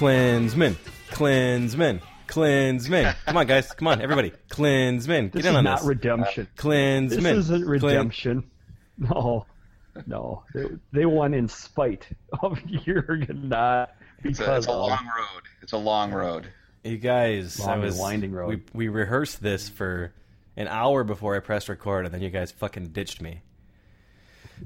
[0.00, 0.76] Klinsmann,
[1.10, 3.14] Klinsmann, Klinsmann.
[3.26, 3.70] Come on, guys.
[3.72, 4.32] Come on, everybody.
[4.48, 5.24] Klinsmann.
[5.24, 5.88] Get This in is on not this.
[5.88, 6.48] redemption.
[6.56, 7.08] Klinsmann.
[7.10, 8.50] This isn't Klin- redemption.
[8.96, 9.44] No,
[10.06, 10.44] no.
[10.54, 12.06] They, they won in spite
[12.42, 13.90] of Jurgen, not
[14.24, 15.42] It's because a, it's a long road.
[15.60, 16.46] It's a long road.
[16.82, 18.48] You guys, Long and was winding road.
[18.72, 20.14] We, we rehearsed this for
[20.56, 23.42] an hour before I pressed record, and then you guys fucking ditched me.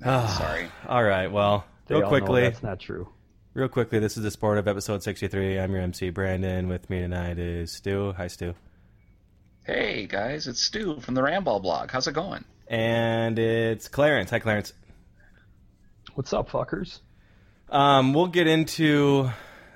[0.04, 0.68] Oh, Sorry.
[0.88, 3.08] All right, well, They real all know quickly, that's not true.
[3.54, 5.58] Real quickly, this is the sport of episode sixty-three.
[5.58, 6.68] I'm your MC Brandon.
[6.68, 8.12] With me tonight is Stu.
[8.16, 8.54] Hi, Stu.
[9.64, 11.90] Hey guys, it's Stu from the Ramball blog.
[11.90, 12.44] How's it going?
[12.68, 14.30] And it's Clarence.
[14.30, 14.72] Hi, Clarence.
[16.14, 17.00] What's up, fuckers?
[17.70, 19.30] Um, we'll get into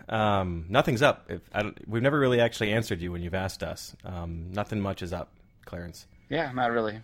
[0.09, 1.27] um, nothing's up.
[1.31, 3.97] If I don't, we've never really actually answered you when you've asked us.
[4.05, 5.33] Um, nothing much is up,
[5.65, 6.07] Clarence.
[6.29, 7.01] Yeah, not really.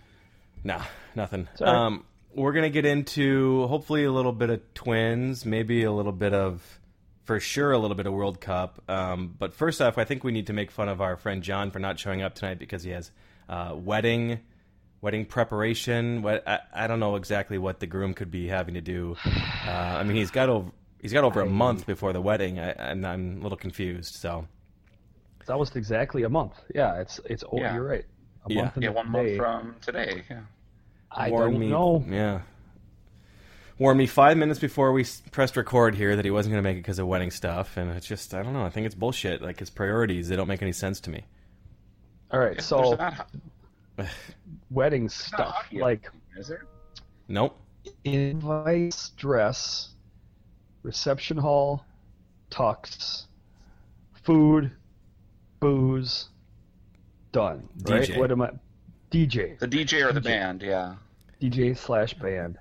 [0.62, 0.82] Nah,
[1.14, 1.48] nothing.
[1.60, 1.74] all right.
[1.74, 2.04] Um,
[2.34, 6.62] we're gonna get into hopefully a little bit of twins, maybe a little bit of,
[7.24, 8.82] for sure, a little bit of World Cup.
[8.88, 11.70] Um, but first off, I think we need to make fun of our friend John
[11.70, 13.10] for not showing up tonight because he has
[13.48, 14.40] uh, wedding,
[15.00, 16.22] wedding preparation.
[16.22, 19.16] What I, I don't know exactly what the groom could be having to do.
[19.24, 20.70] Uh, I mean, he's got over
[21.00, 24.14] he's got over a month before the wedding, I, and I'm a little confused.
[24.16, 24.46] So
[25.40, 26.54] It's almost exactly a month.
[26.74, 27.44] Yeah, it's it's.
[27.44, 27.74] Oh, Yeah.
[27.74, 28.04] you're right.
[28.48, 28.62] A Yeah.
[28.62, 29.36] month and Yeah, one day.
[29.36, 30.22] month from today.
[30.30, 30.40] Yeah.
[31.14, 32.04] I warned don't me, know.
[32.08, 32.40] Yeah.
[33.78, 36.76] Warned me five minutes before we pressed record here that he wasn't going to make
[36.76, 38.64] it because of wedding stuff, and it's just I don't know.
[38.64, 39.42] I think it's bullshit.
[39.42, 41.24] Like his priorities, they don't make any sense to me.
[42.30, 43.30] All right, There's so not,
[44.70, 46.66] wedding not stuff hockey, like is there?
[47.28, 47.56] Nope.
[48.04, 49.90] invites, dress,
[50.82, 51.84] reception hall,
[52.50, 53.24] tux,
[54.22, 54.70] food,
[55.60, 56.28] booze,
[57.32, 57.68] done.
[57.88, 58.02] Right?
[58.08, 58.18] DJ.
[58.18, 58.50] What am I?
[59.10, 60.24] DJ, The DJ or the DJ.
[60.24, 60.62] band?
[60.62, 60.94] Yeah.
[61.50, 62.58] DJ slash band,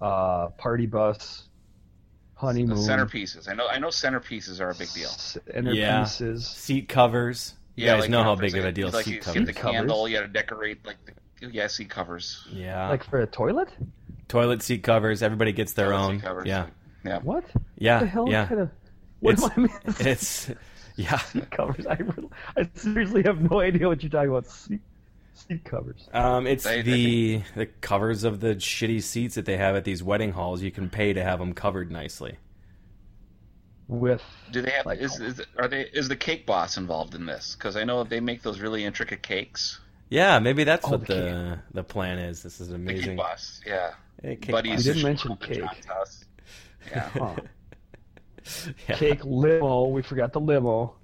[0.00, 1.44] uh, party bus,
[2.34, 3.48] honeymoon, The centerpieces.
[3.48, 3.68] I know.
[3.68, 5.08] I know centerpieces are a big deal.
[5.08, 6.40] centerpieces.
[6.42, 7.54] Seat covers.
[7.76, 9.34] You Yeah, guys like, know how for big of a deal like seat you covers.
[9.40, 9.76] get the covers.
[9.78, 10.08] candle.
[10.08, 10.96] You got to decorate like
[11.40, 12.46] the yeah seat covers.
[12.52, 12.88] Yeah.
[12.88, 13.68] Like for a toilet?
[14.28, 15.22] toilet seat covers.
[15.22, 16.16] Everybody gets their Toilet own.
[16.18, 16.46] seat covers.
[16.46, 16.66] Yeah.
[17.04, 17.18] Yeah.
[17.18, 17.44] What?
[17.76, 17.94] Yeah.
[17.96, 18.46] What the hell yeah.
[18.46, 18.70] kind of?
[19.20, 20.06] What It's- am I missing?
[20.06, 20.50] It's
[20.96, 21.18] yeah.
[21.18, 21.86] seat covers.
[21.86, 24.46] I, really, I seriously have no idea what you're talking about.
[24.46, 24.80] Seat,
[25.48, 26.08] seat covers.
[26.12, 30.02] Um, it's They- the the covers of the shitty seats that they have at these
[30.02, 30.62] wedding halls.
[30.62, 32.38] You can pay to have them covered nicely.
[33.86, 34.86] With Do they have?
[34.86, 35.82] Like- is, is are they?
[35.92, 37.54] Is the cake boss involved in this?
[37.54, 39.80] Because I know they make those really intricate cakes.
[40.08, 42.42] Yeah, maybe that's Oh, what the the the plan is.
[42.42, 43.08] This is The amazing.
[43.10, 43.60] cake boss.
[43.66, 43.92] Yeah.
[44.22, 44.72] Hey, cake Buddies.
[44.76, 44.86] boss.
[44.86, 45.62] You didn't mention cake.
[46.90, 47.08] Yeah.
[47.10, 47.34] huh,
[48.88, 48.96] Yeah.
[48.96, 49.88] cake limo.
[49.88, 50.94] We forgot the limo.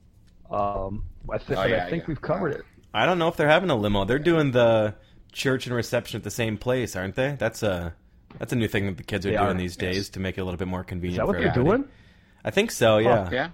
[0.51, 2.09] Um, I, th- Oh, yeah, I think yeah.
[2.09, 2.63] we've covered it.
[2.93, 4.05] I don't know if they're having a limo.
[4.05, 4.95] They're doing the
[5.33, 7.37] church and reception at the same place, aren't they?
[7.39, 7.95] That's a
[8.39, 9.95] that's a new thing that the kids are They doing are, these yes.
[9.95, 11.23] days to make it a little bit more convenient.
[11.23, 11.55] Is convenient.
[11.55, 11.89] that what for they're doing?
[12.45, 12.99] I think so.
[12.99, 13.29] Yeah.
[13.31, 13.49] Yeah.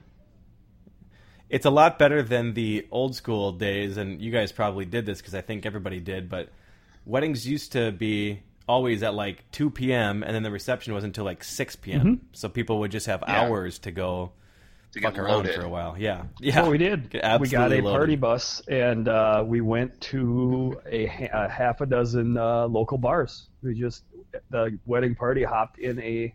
[1.49, 5.19] it's a lot better than the old school days, and you guys probably did this
[5.19, 6.29] because I think everybody did.
[6.29, 6.51] But
[7.05, 10.23] weddings used to be always at like two p.m.
[10.25, 12.01] and then the reception was until like six p.m.
[12.01, 12.15] Mm-hmm.
[12.33, 13.43] So people would just have Yeah.
[13.43, 14.33] hours to go
[14.97, 15.55] To get fuck around loaded.
[15.55, 15.95] for a while.
[15.99, 16.63] Yeah, yeah.
[16.63, 17.11] Well, we did.
[17.11, 21.83] Get We got a absolutely party bus, and uh, we went to a, a half
[21.83, 23.49] a dozen uh, local bars.
[23.63, 24.05] We just
[24.51, 26.35] the wedding party hopped in a,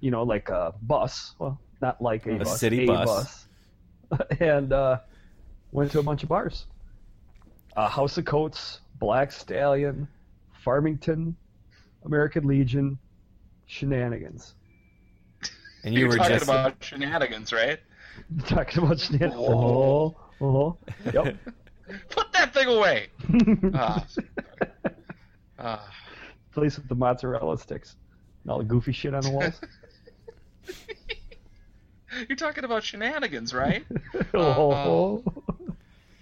[0.00, 1.34] you know, like a bus.
[1.38, 3.46] Well, not like a, A bus, city a bus.
[4.08, 4.26] bus.
[4.40, 4.98] and uh,
[5.70, 6.64] went to a bunch of bars.
[7.76, 10.08] Uh, House of Coats, Black Stallion,
[10.64, 11.36] Farmington,
[12.06, 12.98] American Legion,
[13.66, 14.54] Shenanigans.
[15.84, 17.78] And you You're were talking just about shenanigans, right?
[18.46, 19.32] Talking about Shannon.
[19.34, 20.76] Oh, oh,
[21.12, 21.36] yep.
[22.10, 23.08] Put that thing away.
[23.74, 24.06] Ah,
[25.58, 25.90] ah.
[26.52, 27.96] Place with the mozzarella sticks
[28.44, 29.60] and all the goofy shit on the walls.
[32.28, 33.84] You're talking about shenanigans, right?
[34.34, 35.22] oh,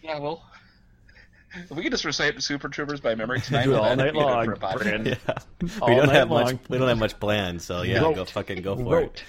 [0.03, 0.43] Yeah, well,
[1.55, 4.15] if we could just recite the Super Troopers by memory tonight, Do it all night
[4.15, 4.79] long, for a podcast.
[4.79, 5.07] Brand.
[5.07, 5.17] Yeah.
[5.83, 6.47] All we don't night have much.
[6.47, 6.61] long.
[6.69, 8.15] We don't have much planned, so yeah, Wrote.
[8.15, 9.23] go fucking go for it.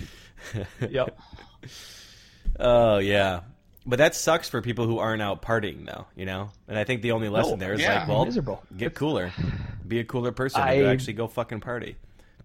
[0.55, 0.91] Wrote.
[0.91, 1.19] Yep.
[2.59, 3.41] Oh yeah,
[3.85, 6.05] but that sucks for people who aren't out partying though.
[6.15, 7.99] You know, and I think the only lesson there is yeah.
[7.99, 8.61] like, well, Miserable.
[8.77, 9.31] get cooler,
[9.87, 11.95] be a cooler person, I- and actually go fucking party.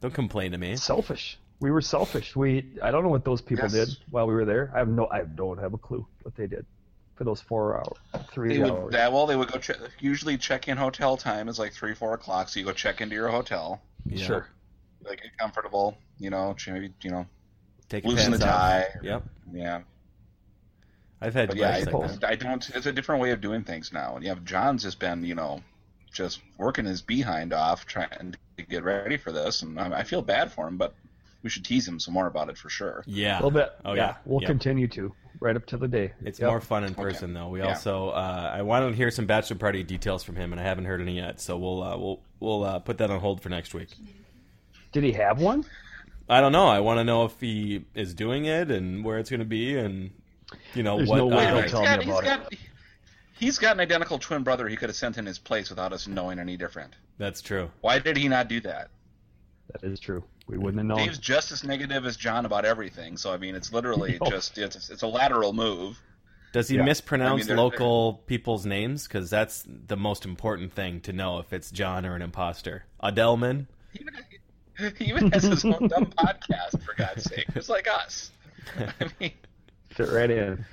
[0.01, 0.77] Don't complain to me.
[0.77, 1.39] Selfish.
[1.59, 2.37] We were selfish.
[2.37, 3.73] We I don't know what those people Yes.
[3.73, 4.71] did while we were there.
[4.75, 6.65] I have no I don't have a clue what they did
[7.17, 8.93] for those four hours, three They would, hours.
[8.93, 9.59] that, well, they would go.
[9.59, 12.51] Che- usually, check-in hotel time is like three, four o'clock.
[12.51, 14.25] So you go check into your hotel, Yeah.
[14.27, 14.47] Sure.
[15.03, 15.97] like get comfortable.
[16.19, 17.27] You know, maybe you know,
[17.89, 18.61] Take your loosen the pants off.
[18.61, 18.87] tie.
[19.03, 19.23] Yep,
[19.53, 19.81] Yeah,
[21.21, 22.25] I've had but yeah, I, like that.
[22.29, 22.69] I don't.
[22.75, 24.17] It's a different way of doing things now.
[24.17, 25.63] And yeah, John's just been, you know,
[26.13, 30.23] just working his behind off trying to get ready for this, and I, I feel
[30.23, 30.95] bad for him, but
[31.43, 33.05] we should tease him some more about it for sure.
[33.07, 33.71] Yeah, A little bit.
[33.85, 34.07] Oh yeah.
[34.07, 34.49] yeah, We'll Yep.
[34.49, 36.13] continue to right up to the day.
[36.25, 36.49] It's Yep.
[36.49, 37.49] more fun in person though.
[37.49, 37.69] We Yeah.
[37.69, 40.87] also uh, I wanted to hear some bachelor party details from him, and I haven't
[40.87, 41.41] heard any yet.
[41.41, 43.91] So we'll uh, we'll we'll uh, put that on hold for next week.
[44.93, 45.65] Did he have one?
[46.29, 46.67] I don't know.
[46.67, 49.77] I want to know if he is doing it and where it's going to be,
[49.79, 50.11] and
[50.75, 51.19] you know There's what.
[51.19, 52.27] no way uh, he'll he's tell me got, he's about it.
[52.27, 52.55] got,
[53.39, 56.09] He's got an identical twin brother he could have sent in his place without us
[56.09, 56.95] knowing any different.
[57.19, 57.71] that's true.
[57.83, 58.89] Why did he not do that?
[59.73, 60.25] That is true.
[60.47, 60.99] We wouldn't have known.
[61.07, 64.31] Dave's just as negative as John about everything, so I mean, it's literally No.
[64.31, 66.01] just it's it's a lateral move.
[66.53, 66.85] Does he Yeah.
[66.85, 69.07] mispronounce I mean, they're- local people's names?
[69.07, 72.85] Because that's the most important thing to know if it's John or an imposter.
[73.03, 73.67] Adelman.
[73.93, 74.15] He even,
[74.99, 78.31] he even has his own dumb podcast for God's sake, It's like us.
[78.79, 79.33] I mean,
[79.91, 80.65] Fit right in.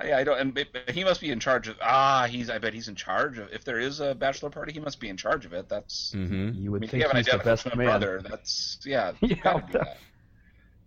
[0.00, 1.76] I, I don't, and but- but he must be in charge of.
[1.80, 2.50] Ah, he's.
[2.50, 3.50] I bet he's in charge of.
[3.52, 5.68] If there is a bachelor party, he must be in charge of it.
[5.68, 6.12] That's.
[6.12, 7.86] hmm You I would mean, think you have an he's the best man.
[7.86, 9.12] brother, that's yeah.
[9.20, 9.96] Yeah, that- that.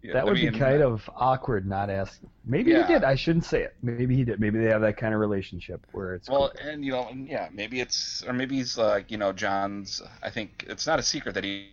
[0.01, 2.29] Yeah, That I would mean, be kind uh, of awkward not asking.
[2.45, 2.87] Maybe Yeah.
[2.87, 3.03] he did.
[3.03, 3.75] I shouldn't say it.
[3.81, 4.39] Maybe he did.
[4.39, 6.69] Maybe they have that kind of relationship where it's Well, cool.
[6.69, 10.01] and you know, yeah, maybe it's or maybe he's like you know John's.
[10.23, 11.71] I think it's not a secret that he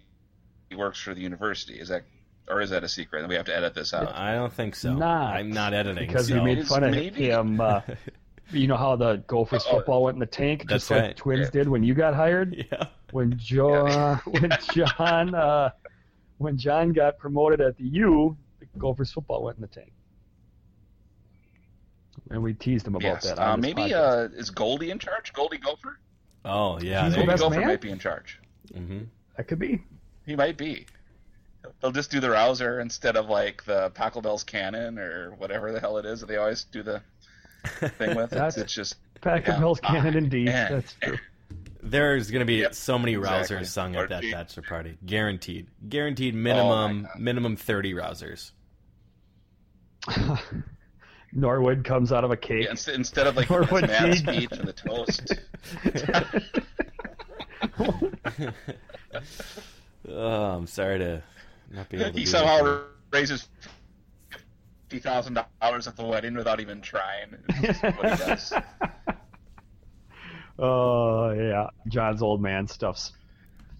[0.68, 1.74] he works for the university.
[1.78, 2.02] Is that
[2.48, 3.20] or is that a secret?
[3.20, 4.14] And we have to edit this out.
[4.14, 4.94] I don't think so.
[4.94, 6.34] Not I'm not editing because so.
[6.34, 7.60] we made fun of maybe- him.
[7.60, 7.80] Uh,
[8.50, 11.16] you know how the Gophers Oh, football went in the tank, That's just like.
[11.16, 11.50] Twins Yeah.
[11.62, 12.54] did when you got hired.
[12.72, 12.86] yeah.
[13.12, 15.70] When John, when John, uh,
[16.38, 19.92] when John got promoted at the U, the Gophers football went in the tank.
[22.30, 23.24] And we teased him about yes.
[23.24, 23.38] that.
[23.38, 25.32] Uh, maybe uh, is Goldie in charge?
[25.32, 25.98] Goldie Gopher?
[26.44, 27.04] Oh yeah.
[27.04, 27.42] He's the Goldie best.
[27.42, 27.68] Gopher man?
[27.68, 28.40] might be in charge.
[28.74, 29.02] hmm
[29.36, 29.82] that could be.
[30.26, 30.86] He might be.
[31.80, 35.80] They'll just do the rouser instead of like the Paco Bell's cannon or whatever the
[35.80, 37.00] hell it is that they always do the
[37.98, 38.30] thing with.
[38.30, 39.58] That's- it's, it's just Packer Yeah.
[39.60, 40.46] Bell's cannon Ah, indeed.
[40.48, 40.68] yeah.
[40.68, 41.18] That's true.
[41.82, 43.56] There's going to be Yep, so many exactly.
[43.58, 44.98] rousers sung at that bachelor party.
[45.06, 45.68] Guaranteed.
[45.88, 47.20] Guaranteed Oh, minimum God.
[47.20, 48.50] minimum 30 rousers.
[51.32, 52.64] Norwood comes out of a cake.
[52.64, 55.34] yeah, instead, instead of like Norwood his what mad speech and the toast.
[60.08, 61.22] Oh, I'm sorry to
[61.70, 62.84] not be able to he do somehow that.
[63.12, 63.48] raises
[64.88, 67.36] fifty thousand dollars at the wedding without even trying.
[67.48, 68.52] It's just what he does.
[70.58, 73.12] Oh yeah, John's old man stuffs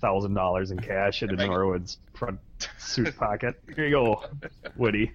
[0.01, 2.39] thousand dollars in cash into Norwood's front
[2.77, 3.55] suit pocket.
[3.75, 4.25] Here you go,
[4.77, 5.13] Woody.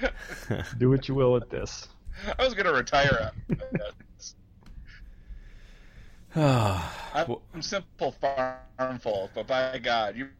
[0.78, 1.88] Do what you will with this.
[2.36, 3.30] I was gonna retire.
[6.34, 10.30] I'm, I'm simple farm folk, but by God, you're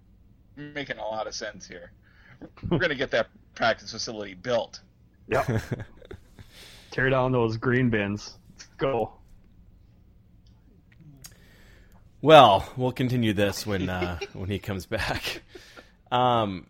[0.56, 1.92] making a lot of sense here.
[2.68, 4.80] We're gonna get that practice facility built.
[5.28, 5.62] Yep.
[6.90, 8.38] Tear down those green bins.
[8.50, 9.12] Let's go.
[12.20, 15.42] Well, we'll continue this when uh, when he comes back.
[16.10, 16.66] Um,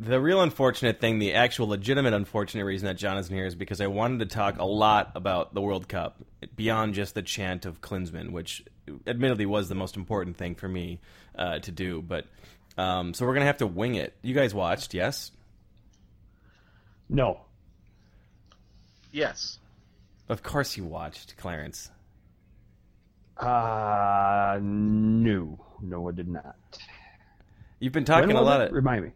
[0.00, 3.82] the real unfortunate thing, the actual legitimate unfortunate reason that John isn't here is because
[3.82, 6.16] I wanted to talk a lot about the World Cup
[6.56, 8.64] beyond just the chant of Klinsmann, which
[9.06, 11.00] admittedly was the most important thing for me
[11.36, 12.00] uh, to do.
[12.00, 12.24] But
[12.78, 14.14] um, so we're gonna have to wing it.
[14.22, 15.32] You guys watched, yes?
[17.10, 17.42] No.
[19.12, 19.58] Yes.
[20.30, 21.90] Of course you watched, Clarence.
[23.36, 25.58] Uh no.
[25.82, 26.56] No, I did not.
[27.80, 28.68] You've been talking a lot it?
[28.68, 29.10] of Remind me.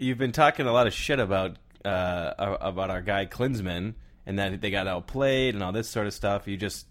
[0.00, 4.60] You've been talking a lot of shit about uh, about our guy Klinsmann and that
[4.62, 6.48] they got outplayed and all this sort of stuff.
[6.48, 6.86] You just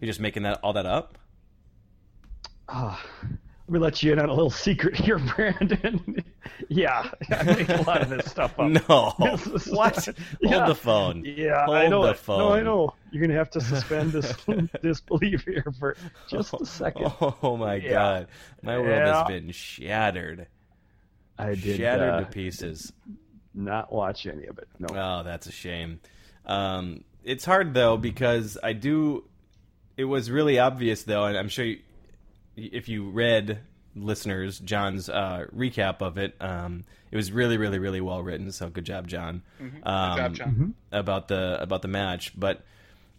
[0.00, 1.18] you're just making that all that up.
[2.68, 6.24] Ah, Let me let you in on a little secret here, Brandon.
[6.70, 8.70] yeah, I make a lot of this stuff up.
[8.88, 9.10] No.
[9.68, 10.08] What?
[10.40, 10.58] Yeah.
[10.58, 11.24] Hold the phone.
[11.26, 12.18] Yeah, Hold I know the it.
[12.18, 12.38] phone.
[12.38, 12.94] No, I know.
[13.12, 14.34] You're gonna have to suspend this
[14.82, 15.94] disbelief here for
[16.28, 17.12] just a second.
[17.20, 17.90] Oh my Yeah.
[17.92, 18.28] god,
[18.62, 19.18] my world Yeah.
[19.18, 20.46] has been shattered,
[21.38, 22.92] I did shattered uh, to pieces.
[23.54, 24.68] not watch any of it.
[24.78, 24.88] No.
[24.90, 26.00] Oh, that's a shame.
[26.44, 29.24] Um, it's hard though because I do.
[29.96, 31.78] It was really obvious though, and I'm sure you,
[32.56, 33.60] if you read
[33.94, 38.52] listeners John's uh, recap of it, um, it was really, really, really well written.
[38.52, 39.42] So good job, John.
[39.60, 40.74] Um, Good job, John.
[40.92, 42.38] about the about the match.
[42.38, 42.64] But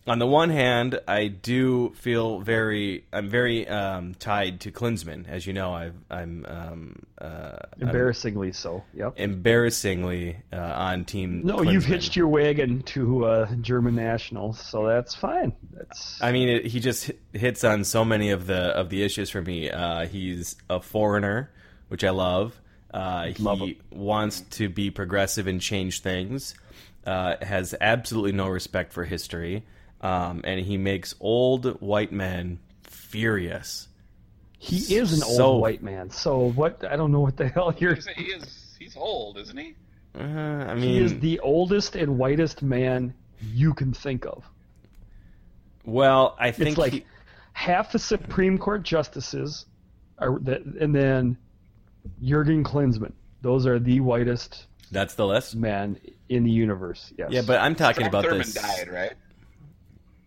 [0.08, 5.46] on the one hand, I do feel very I'm very um, tied to Klinsmann, as
[5.46, 5.74] you know.
[5.74, 8.84] I've, I'm um, uh, I'm Embarrassingly so.
[8.94, 9.14] Yep.
[9.18, 11.42] embarrassingly uh, on team.
[11.44, 15.54] No, you've hitched your wagon to uh, German nationals, so that's fine.
[15.74, 19.30] That's I mean, it, he just hits on so many of the of the issues
[19.30, 19.70] for me.
[19.70, 21.52] Uh, he's a foreigner,
[21.90, 22.60] which I love.
[22.94, 26.56] Uh, Love he wants to be progressive and change things.
[27.06, 29.64] Uh, has absolutely no respect for history,
[30.02, 33.88] um, and he makes old white men furious.
[34.60, 36.10] he is an old so- white man.
[36.10, 36.84] So what?
[36.90, 37.96] I don't know what the hell you're.
[37.96, 38.76] He's, he is.
[38.80, 39.76] He's old, isn't he?
[40.18, 43.14] Uh, I mean, He is the oldest and whitest man
[43.54, 44.44] you can think of.
[45.86, 47.06] well, I think It's like he-
[47.54, 49.66] half the Supreme Court justices
[50.20, 51.38] are that, and then
[52.24, 53.14] Jurgen Klinsmann.
[53.42, 55.56] Those are the whitest that's the list.
[55.56, 56.00] Man
[56.30, 57.14] in the universe.
[57.18, 57.30] Yes.
[57.32, 58.54] Yeah, but I'm talking Strom about Thurmond this.
[58.56, 59.14] died, right?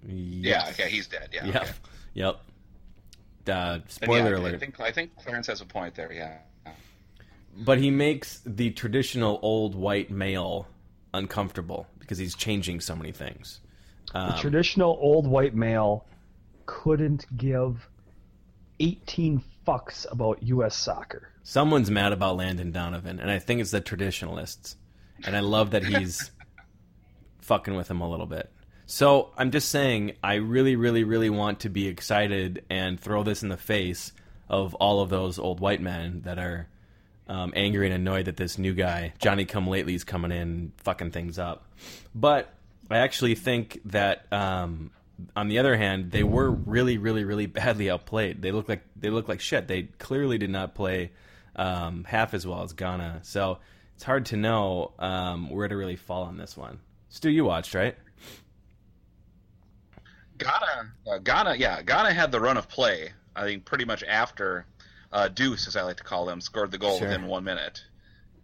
[0.06, 0.68] Yeah.
[0.70, 1.30] Okay, he's dead.
[1.32, 1.46] Yeah.
[1.46, 1.56] Yep.
[1.56, 1.70] okay.
[2.14, 2.40] Yep.
[3.48, 4.60] Uh, spoiler yeah, I alert.
[4.60, 6.12] think I think Clarence has a point there.
[6.12, 6.38] Yeah.
[7.56, 10.68] But he makes the traditional old white male
[11.12, 13.60] uncomfortable because he's changing so many things.
[14.14, 16.06] Um, the traditional old white male
[16.66, 17.88] couldn't give
[18.78, 20.76] 18 fucks about U.S.
[20.76, 21.28] soccer.
[21.42, 24.76] someone's mad about Landon Donovan, and I think it's the traditionalists.
[25.24, 26.30] And I love that he's
[27.42, 28.50] fucking with him a little bit.
[28.90, 33.44] So I'm just saying, I really, really, really want to be excited and throw this
[33.44, 34.10] in the face
[34.48, 36.66] of all of those old white men that are
[37.28, 41.12] um, angry and annoyed that this new guy, Johnny Come Lately, is coming in fucking
[41.12, 41.66] things up.
[42.16, 42.52] But
[42.90, 44.90] I actually think that, um,
[45.36, 48.42] on the other hand, they were really, really, really badly outplayed.
[48.42, 49.68] They look like they look like shit.
[49.68, 51.12] They clearly did not play
[51.54, 53.20] um, half as well as Ghana.
[53.22, 53.58] So
[53.94, 56.80] it's hard to know um, where to really fall on this one.
[57.08, 57.96] Stu, you watched right?
[60.40, 63.12] Ghana, uh, Ghana, yeah, Ghana had the run of play.
[63.36, 64.66] I think pretty much after
[65.12, 67.06] uh, Deuce, as I like to call them, scored the goal Sure.
[67.08, 67.82] within one minute,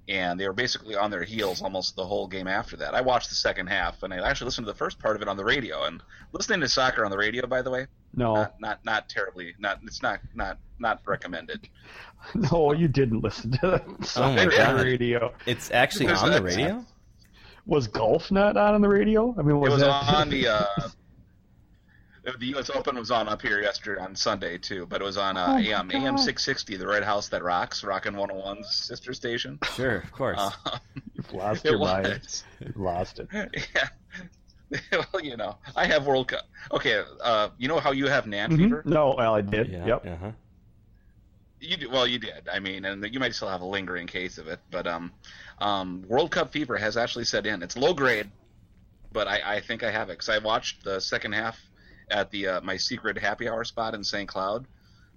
[0.08, 2.94] and they were basically on their heels almost the whole game after that.
[2.94, 5.28] I watched the second half, and I actually listened to the first part of it
[5.28, 5.84] on the radio.
[5.84, 6.00] And
[6.32, 9.80] listening to soccer on the radio, by the way, No, not not, not terribly, not
[9.84, 11.68] it's not not not recommended.
[12.34, 14.60] no, you didn't listen to that Oh soccer God.
[14.70, 15.34] on the radio.
[15.46, 16.84] It's actually There's on the that- radio.
[17.66, 19.34] Was golf not on the radio?
[19.36, 20.46] I mean, was, it was that on the.
[20.48, 20.64] Uh,
[22.38, 22.70] the U.S.
[22.70, 25.52] Open was on up here yesterday on Sunday too, but it was on uh, Oh
[25.54, 29.58] my AM AM 660, the Red House that rocks, rockin' 101's sister station.
[29.74, 30.38] Sure, of course.
[30.40, 30.78] Uh,
[31.14, 32.42] You've lost it your mind.
[32.60, 33.28] You've lost it.
[33.74, 33.88] Yeah.
[35.12, 36.42] well, you know, I have World Cup.
[36.72, 38.56] Okay, uh, you know how you have Nan Mhm.
[38.56, 38.82] fever?
[38.84, 39.68] No, well, I did.
[39.68, 39.86] yeah.
[39.86, 40.06] Yep.
[40.06, 40.30] Uh-huh.
[41.60, 42.48] You do, well, you did.
[42.52, 45.12] I mean, and you might still have a lingering case of it, but um,
[45.60, 47.62] um, World Cup fever has actually set in.
[47.62, 48.28] It's low grade,
[49.12, 51.58] but I, I think I have it because I watched the second half
[52.10, 54.28] at the uh, my secret happy hour spot in St.
[54.28, 54.66] Cloud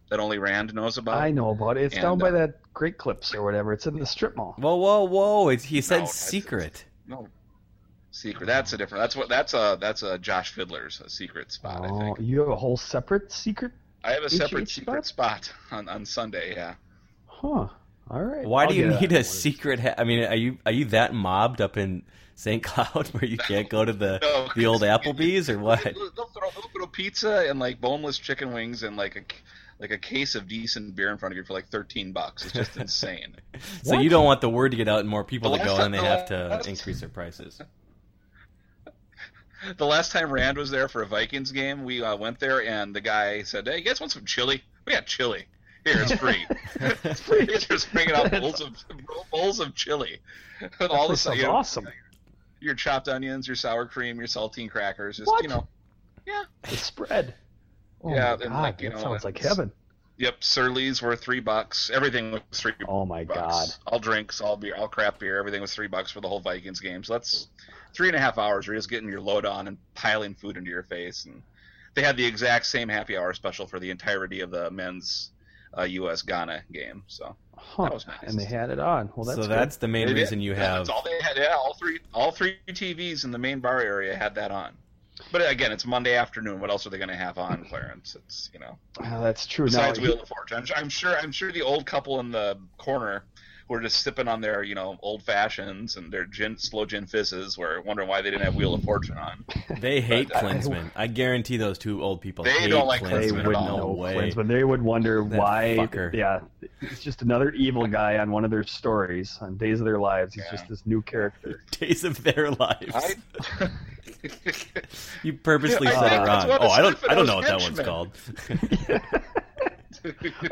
[0.10, 1.22] that only Rand knows about.
[1.22, 1.84] I know about it.
[1.84, 3.74] It's And, down by uh, that Great Clips or whatever.
[3.74, 4.56] It's in the strip mall.
[4.58, 5.50] Whoa, whoa, whoa!
[5.50, 6.86] It's, he said No, it's- secret.
[7.08, 7.28] No,
[8.12, 8.46] secret.
[8.48, 9.02] That's a different.
[9.04, 9.30] That's what.
[9.30, 11.84] That's a that's a Josh Fiddler's a secret spot.
[11.86, 12.20] I Oh, think.
[12.22, 13.72] you have a whole separate secret?
[14.04, 16.54] I have a separate HH secret spot on on Sunday.
[16.56, 16.76] Yeah.
[17.26, 17.68] Huh.
[18.12, 18.46] All right.
[18.48, 19.24] Why I'll do you need a one.
[19.24, 19.80] secret?
[19.80, 22.04] Ha- I mean, are you are you that mobbed up in
[22.40, 22.64] St.
[22.64, 25.84] Cloud where you can't go to the No, the old Applebee's or what?
[25.84, 29.24] They'll throw, they'll throw pizza and like boneless chicken wings and like a
[29.82, 32.46] like a case of decent beer in front of you for like thirteen bucks.
[32.46, 33.36] It's just insane.
[33.84, 35.74] So you don't want the word to get out and more people The to go,
[35.74, 37.62] last and they time- have the to last- increase their prices.
[39.78, 42.96] the last time Rand was there for a Vikings game, we uh, went there and
[42.96, 44.64] the guy said, "Hey, you guys want some chili?
[44.86, 45.46] We got chili."
[45.86, 46.46] Here, it's free.
[47.04, 47.46] it's free.
[47.46, 48.78] He's just bringing out bowls of
[49.32, 50.20] bowls of chili.
[50.62, 51.88] And all This this, sounds you know, awesome.
[52.60, 55.18] Your chopped onions, your sour cream, your saltine crackers.
[55.18, 55.44] Just What?
[55.44, 55.68] you know,
[56.26, 56.44] yeah.
[56.64, 57.36] The spread.
[58.04, 59.72] Oh Yeah, my and, God, like, you that know, sounds like heaven.
[60.18, 61.90] Yep, Surly's were three bucks.
[61.94, 62.74] Everything was three.
[62.88, 63.38] Oh my bucks.
[63.38, 63.68] God.
[63.88, 65.40] All drinks, all beer, all crap beer.
[65.40, 67.04] Everything was three bucks for the whole Vikings game.
[67.06, 67.48] So that's
[67.94, 68.68] three and a half hours.
[68.68, 71.26] You're just getting your load on and piling food into your face.
[71.26, 71.42] And
[71.96, 75.32] they had the exact same happy hour special for the entirety of the men's
[75.78, 76.22] uh, U.S.
[76.22, 77.04] Ghana game.
[77.08, 77.84] So Huh.
[77.84, 78.18] That was nice.
[78.24, 79.12] And they had it on.
[79.16, 79.52] Well, that's so good.
[79.52, 80.22] that's the main They did.
[80.22, 80.78] reason you Yeah, have.
[80.88, 81.36] That's all they had.
[81.38, 84.72] Yeah, all three, all three TVs in the main bar area had that on.
[85.34, 86.62] But again, it's Monday afternoon.
[86.62, 88.16] What else are they going to have on, Clarence?
[88.16, 89.66] It's you know, Ah, that's true.
[89.66, 90.58] Now, besides Wheel of Fortune.
[90.58, 91.18] I'm, I'm sure.
[91.18, 93.26] I'm sure the old couple in the corner
[93.70, 97.58] were just sipping on their you know old fashions and their gin, slow gin fizzes.
[97.58, 99.46] Were wondering why they didn't have Wheel of Fortune on.
[99.80, 100.92] They hate But, uh, Klinsmann.
[100.96, 103.40] I guarantee those two old people They hate don't like they Klinsmann Klinsmann.
[103.40, 103.68] at would all.
[103.68, 104.16] No know way.
[104.16, 104.48] Klinsmann.
[104.48, 105.76] They would wonder That why.
[105.80, 106.14] fucker.
[106.14, 106.40] Yeah,
[106.82, 110.34] it's just another evil guy on one of their stories on Days of Their Lives.
[110.34, 110.52] He's Yeah.
[110.52, 111.64] just this new character.
[111.80, 112.94] Days of their lives.
[112.96, 113.70] I,
[115.24, 116.58] You purposely I said it that's wrong.
[116.62, 116.98] Oh, I don't.
[117.10, 118.12] I don't know what that one's called.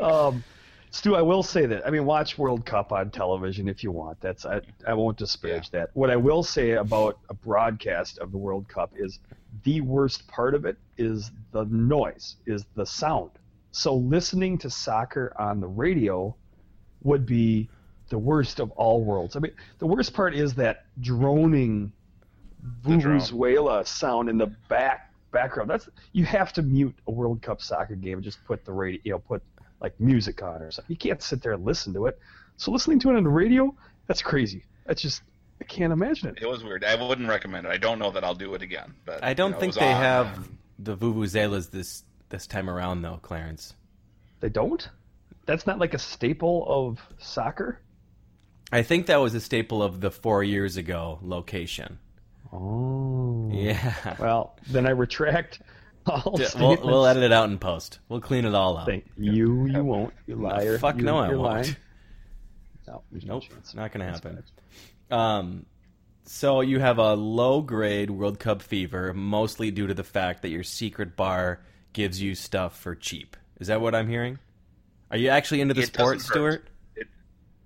[0.00, 0.44] um,
[0.90, 1.86] Stu, I will say that.
[1.86, 4.20] I mean, watch World Cup on television if you want.
[4.20, 5.90] That's I, I won't disparage that.
[5.94, 9.18] What I will say about a broadcast of the World Cup is
[9.64, 13.30] the worst part of it is the noise, is the sound.
[13.70, 16.34] So listening to soccer on the radio
[17.02, 17.68] would be
[18.08, 19.36] the worst of all worlds.
[19.36, 21.92] I mean, the worst part is that droning.
[22.82, 25.70] vuvuzela sound in the back background.
[25.70, 29.00] That's you have to mute a World Cup soccer game and just put the radio,
[29.04, 29.42] you know, put
[29.80, 30.92] like music on or something.
[30.92, 32.18] You can't sit there and listen to it.
[32.56, 33.74] So listening to it on the radio,
[34.06, 34.64] that's crazy.
[34.86, 35.22] That's just
[35.60, 36.38] I can't imagine it.
[36.40, 36.84] It was weird.
[36.84, 37.70] I wouldn't recommend it.
[37.70, 38.94] I don't know that I'll do it again.
[39.04, 40.02] But I don't you know, think they on.
[40.02, 43.74] have the vuvuzelas this this time around though, Clarence.
[44.40, 44.88] They don't.
[45.46, 47.80] That's not like a staple of soccer.
[48.70, 51.98] I think that was a staple of the four years ago location.
[52.52, 53.48] Oh.
[53.52, 53.94] Yeah.
[54.18, 55.60] Well, then I retract
[56.08, 57.98] all we'll, we'll edit it out in post.
[58.08, 58.86] We'll clean it all up.
[58.86, 59.66] Thank you.
[59.66, 60.14] You won't.
[60.26, 60.78] You liar.
[60.78, 61.52] Fuck you, no, I you're won't.
[61.66, 61.76] lying.
[62.86, 63.74] No, there's no Nope, chance.
[63.74, 64.42] not gonna happen.
[65.10, 65.66] Um,
[66.24, 70.48] so you have a low grade World Cup fever, mostly due to the fact that
[70.48, 71.60] your secret bar
[71.92, 73.36] gives you stuff for cheap.
[73.60, 74.38] Is that what I'm hearing?
[75.10, 76.62] Are you actually into the It sport, doesn't hurt.
[76.94, 77.08] Stuart?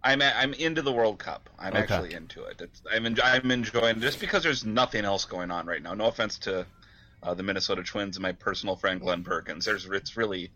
[0.02, 1.48] I'm I'm into the World Cup.
[1.56, 1.82] I'm Okay.
[1.82, 2.60] actually into it.
[2.60, 5.94] It's, I'm enjoy, I'm enjoying just because there's nothing else going on right now.
[5.94, 6.66] No offense to
[7.22, 9.64] uh, the Minnesota Twins and my personal friend Glenn Perkins.
[9.64, 10.50] There's it's really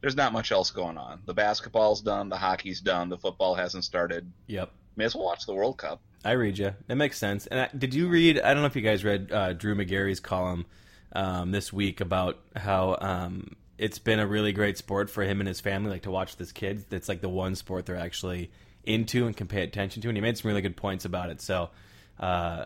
[0.00, 1.20] there's not much else going on.
[1.26, 4.30] The basketball's done, the hockey's done, the football hasn't started.
[4.46, 4.70] Yep.
[4.96, 6.00] May as well watch the World Cup.
[6.24, 6.74] I read you.
[6.86, 7.46] That makes sense.
[7.46, 8.40] And I, did you read?
[8.40, 10.66] I don't know if you guys read uh, Drew Magary's column
[11.12, 15.46] um, this week about how um, it's been a really great sport for him and
[15.46, 16.84] his family, like to watch this kid.
[16.90, 18.50] It's like the one sport they're actually
[18.84, 20.08] into and can pay attention to.
[20.08, 21.40] And he made some really good points about it.
[21.40, 21.70] So,
[22.18, 22.64] uh,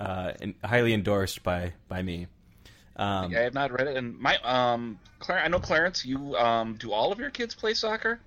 [0.00, 2.26] uh, and highly endorsed by by me.
[2.98, 3.96] Um, I have not read it.
[3.96, 6.04] And my um, Clar- I know Clarence.
[6.04, 8.20] You um, do all of your kids play soccer?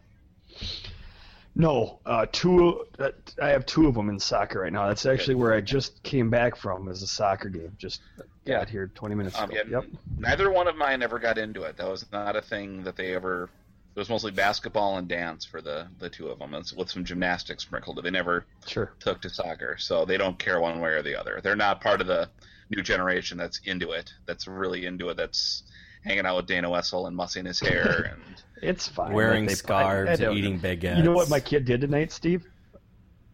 [1.53, 2.85] No, uh, two.
[2.97, 3.09] Uh,
[3.41, 4.87] I have two of them in soccer right now.
[4.87, 7.73] That's actually where I just came back from as a soccer game.
[7.77, 7.99] Just
[8.45, 9.59] got here 20 minutes Um, ago.
[9.67, 9.85] yeah, Yep.
[10.17, 11.75] Neither one of mine ever got into it.
[11.75, 13.49] That was not a thing that they ever.
[13.93, 17.63] It was mostly basketball and dance for the the two of them, with some gymnastics
[17.63, 18.01] sprinkled.
[18.01, 18.93] They never Sure.
[19.01, 21.41] took to soccer, so they don't care one way or the other.
[21.43, 22.29] They're not part of the
[22.75, 24.11] new generation that's into it.
[24.25, 25.17] That's really into it.
[25.17, 25.63] That's
[26.03, 29.13] hanging out with Dana Wessel and mussing his hair and It's fine.
[29.13, 30.97] wearing Like, they- scarves I- I and eating baguettes.
[30.97, 32.45] You know what my kid did tonight, Steve?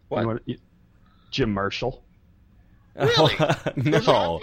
[0.10, 0.20] what?
[0.20, 0.58] You know what- you-
[1.32, 2.04] Jim Marshall.
[2.96, 3.34] Really?
[3.76, 4.42] no.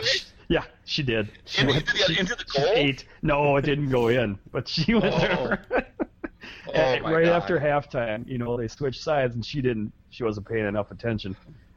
[0.49, 1.31] Yeah, she did.
[1.47, 2.73] She Into, went- into the, she- into the she goal?
[2.75, 3.05] ate.
[3.23, 5.19] No, it didn't go in, but she went Oh.
[5.19, 5.67] there.
[5.73, 5.81] Oh,
[6.75, 7.33] And my right God.
[7.43, 9.93] after halftime, you know, they switched sides, and she didn't.
[10.11, 11.35] She wasn't paying enough attention.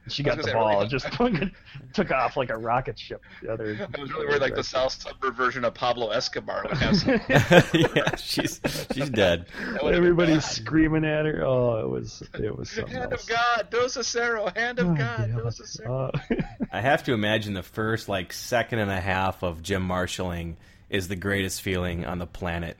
[0.08, 1.06] She got the say, ball really- and just
[1.94, 3.22] took off like a rocket ship.
[3.42, 3.88] The other.
[3.96, 7.20] I was really worried like the South Suburb version of Pablo Escobar would have some.
[7.28, 8.60] yeah, she's
[8.92, 9.46] she's dead.
[9.46, 11.44] that would've been Everybody's screaming at her.
[11.44, 13.22] Oh, it was it was something Hand else.
[13.24, 15.36] of God, Dos a Cero, hand of Oh, God, yeah.
[15.36, 16.10] Dos a Cero.
[16.14, 16.36] Uh,
[16.72, 20.56] I have to imagine the first like second and a half of Jim marshalling
[20.90, 22.76] is the greatest feeling on the planet.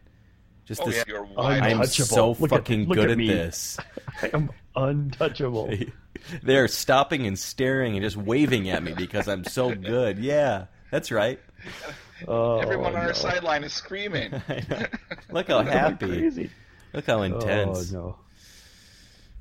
[0.64, 1.28] Just Oh this, yeah, you're.
[1.38, 3.78] I'm so Look at- fucking look good at at, this.
[4.22, 5.72] I am untouchable.
[6.42, 10.18] They're stopping and staring and just waving at me because I'm so good.
[10.18, 11.40] Yeah, that's right.
[12.26, 12.98] Oh, Everyone on no.
[13.08, 14.32] our sideline is screaming.
[15.30, 16.06] Look how happy.
[16.06, 16.50] Crazy.
[16.92, 17.92] Look how intense.
[17.92, 18.16] Oh no.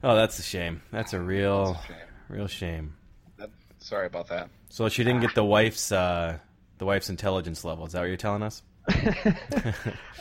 [0.03, 0.81] Oh, that's a shame.
[0.91, 1.97] That's a real, That's a shame.
[2.29, 2.95] real shame.
[3.37, 4.49] That- Sorry about that.
[4.69, 6.37] So she didn't get the wife's, uh,
[6.77, 7.85] the wife's intelligence level.
[7.85, 8.61] Is that what you're telling us?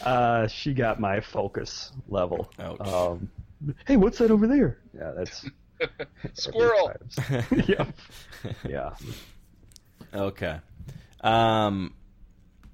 [0.05, 2.49] Uh, she got my focus level.
[2.61, 2.81] Ouch.
[2.87, 3.29] Um,
[3.87, 4.79] hey, what's that over there?
[4.97, 5.45] Yeah, that's
[6.35, 6.93] Squirrel.
[7.67, 7.87] yeah,
[8.69, 8.91] yeah.
[10.15, 10.59] Okay.
[11.21, 11.95] Um,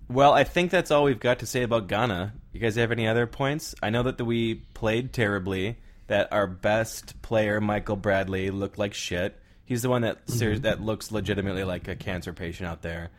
[0.08, 2.34] well, I think that's all we've got to say about Ghana.
[2.52, 3.74] You guys have any other points?
[3.82, 5.78] I know that the, we played terribly.
[6.08, 9.38] That our best player, Michael Bradley, looked like shit.
[9.64, 13.10] He's the one that ser- that looks legitimately like a cancer patient out there.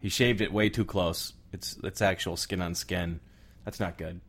[0.00, 1.34] He shaved it way too close.
[1.52, 3.20] It's it's actual skin on skin.
[3.64, 4.20] That's not good.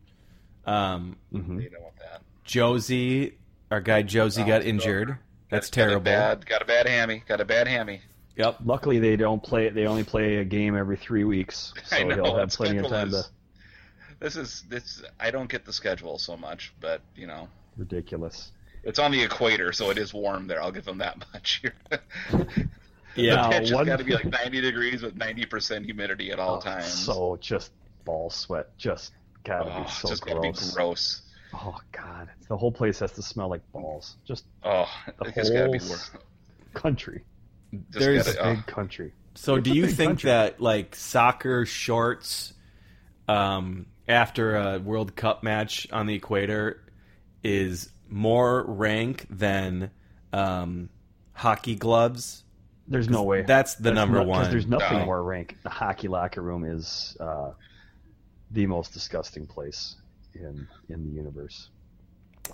[0.66, 2.22] Um, You don't want that.
[2.44, 3.34] Jozy,
[3.70, 5.16] our guy Jozy got injured.
[5.50, 6.04] That's Got a terrible.
[6.04, 7.22] bad, got a bad hammy.
[7.26, 8.02] Got a bad hammy.
[8.36, 8.58] Yep.
[8.64, 9.68] Luckily, they don't play.
[9.68, 12.14] They only play a game every three weeks, so I know.
[12.22, 13.28] he'll have plenty of time is- to.
[14.20, 15.02] This is this.
[15.18, 18.52] I don't get the schedule so much, but you know, Ridiculous.
[18.84, 20.62] it's on the equator, so it is warm there.
[20.62, 21.62] I'll give them that much.
[23.16, 23.42] Yeah.
[23.42, 26.60] the pitch has got to be like 90 degrees with 90% humidity at all Oh,
[26.60, 26.86] times.
[26.86, 27.72] So just
[28.04, 28.68] ball sweat.
[28.78, 29.12] Just
[29.44, 30.34] gotta oh, be so just gross.
[30.34, 31.22] gotta be gross.
[31.54, 34.16] Oh god, the whole place has to smell like balls.
[34.24, 34.86] Just Oh,
[35.18, 36.10] The it just gotta be whole worse.
[36.74, 37.24] country,
[37.72, 38.54] Just There's gotta, oh.
[38.54, 39.12] big country.
[39.34, 40.28] So, It's do you think country.
[40.30, 42.52] that like soccer shorts
[43.28, 46.82] um, after a World Cup match on the equator
[47.42, 49.90] is more rank than
[50.32, 50.88] um,
[51.32, 52.44] hockey gloves?
[52.88, 53.42] There's no way.
[53.42, 54.50] that's the number not- 'cause one.
[54.50, 55.04] There's nothing No.
[55.06, 55.56] more rank.
[55.62, 57.52] The hockey locker room is uh,
[58.50, 59.94] the most disgusting place
[60.34, 61.68] in in the universe.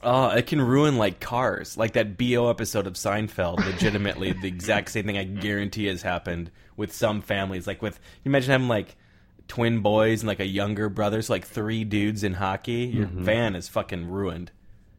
[0.02, 1.76] Oh, it can ruin like cars.
[1.76, 3.64] Like that BO episode of Seinfeld.
[3.64, 7.66] Legitimately, the exact same thing I guarantee has happened with some families.
[7.66, 8.96] Like with, you imagine having like
[9.48, 12.90] twin boys and like a younger brother, so like three dudes in hockey.
[12.92, 13.24] Your mm-hmm.
[13.24, 14.50] van is fucking ruined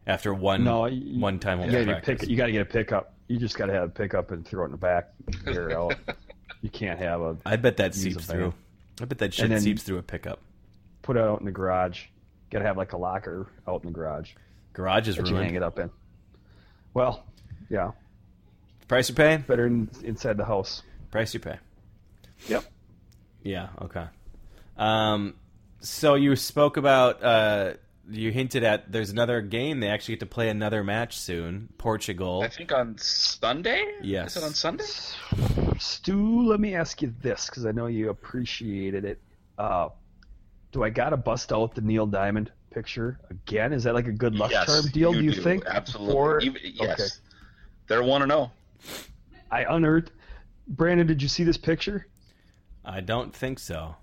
[0.06, 3.14] after one No, you- one time You gotta, get pick, you gotta get a pickup.
[3.28, 5.10] You just gotta have a pickup and throw it in the back,
[5.46, 5.96] air out.
[6.62, 8.54] You can't have a I bet that seeps through.
[9.02, 10.40] I bet that shit seeps through a pickup.
[11.04, 12.06] put it out in the garage.
[12.50, 14.32] Gotta have like a locker out in the garage
[14.74, 15.90] Garage is that you hang it up in.
[16.94, 17.26] Well,
[17.70, 17.92] yeah,
[18.88, 19.38] Price you pay?
[19.38, 20.84] better in, inside the house.
[21.12, 21.58] Price you pay.
[22.48, 22.64] Yep.
[23.44, 23.70] Yeah.
[23.82, 24.06] Okay.
[24.78, 25.34] Um,
[25.82, 27.24] so you spoke about.
[27.24, 27.74] Uh,
[28.10, 29.80] you hinted at there's another game.
[29.80, 31.70] They actually get to play another match soon.
[31.78, 32.42] Portugal.
[32.42, 33.84] I think on Sunday?
[34.02, 34.38] Yes.
[34.38, 34.86] Is it on Sunday?
[35.78, 39.22] Stu, let me ask you this because I know you appreciated it.
[39.58, 39.90] Uh,
[40.72, 43.74] do I gotta bust out the Neil Diamond picture again?
[43.74, 45.14] Is that like a good luck yes, charm deal?
[45.14, 45.66] do you think?
[45.66, 46.16] Absolutely.
[46.16, 47.00] Or- Even- yes.
[47.00, 47.10] Okay.
[47.88, 48.52] They're 1 to 0.
[49.50, 50.12] I unearthed.
[50.68, 52.08] Brandon, did you see this picture?
[52.84, 53.96] I don't think so.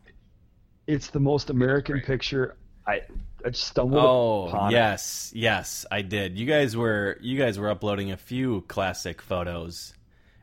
[0.87, 2.07] It's the most American great.
[2.07, 2.57] picture.
[2.87, 3.03] I
[3.45, 4.77] I just stumbled Oh upon it.
[4.77, 6.39] yes, yes, I did.
[6.39, 9.93] You guys were you guys were uploading a few classic photos,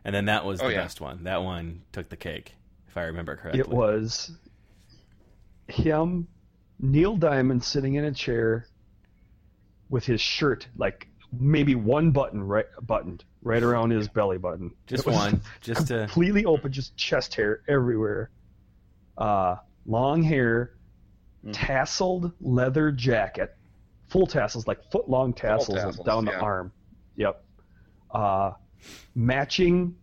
[0.06, 0.82] and then that was oh, the Oh, yeah.
[0.84, 1.24] best one.
[1.24, 2.54] That one took the cake,
[2.88, 3.60] if I remember correctly.
[3.60, 4.32] It was
[5.72, 6.28] him,
[6.80, 8.68] Neil Diamond, sitting in a chair
[9.90, 11.08] with his shirt like
[11.38, 14.72] maybe one button right buttoned right around his belly button.
[14.88, 18.30] Just one, just to completely open, just chest hair everywhere.
[19.18, 19.56] Uh,
[19.86, 20.74] long hair,
[21.44, 21.54] Mm-hmm.
[21.54, 23.56] tasseled leather jacket,
[24.10, 26.72] full tassels, like foot long tassels, tassels, down the arm.
[27.16, 27.44] Yep.
[28.12, 28.52] Uh,
[29.16, 29.96] matching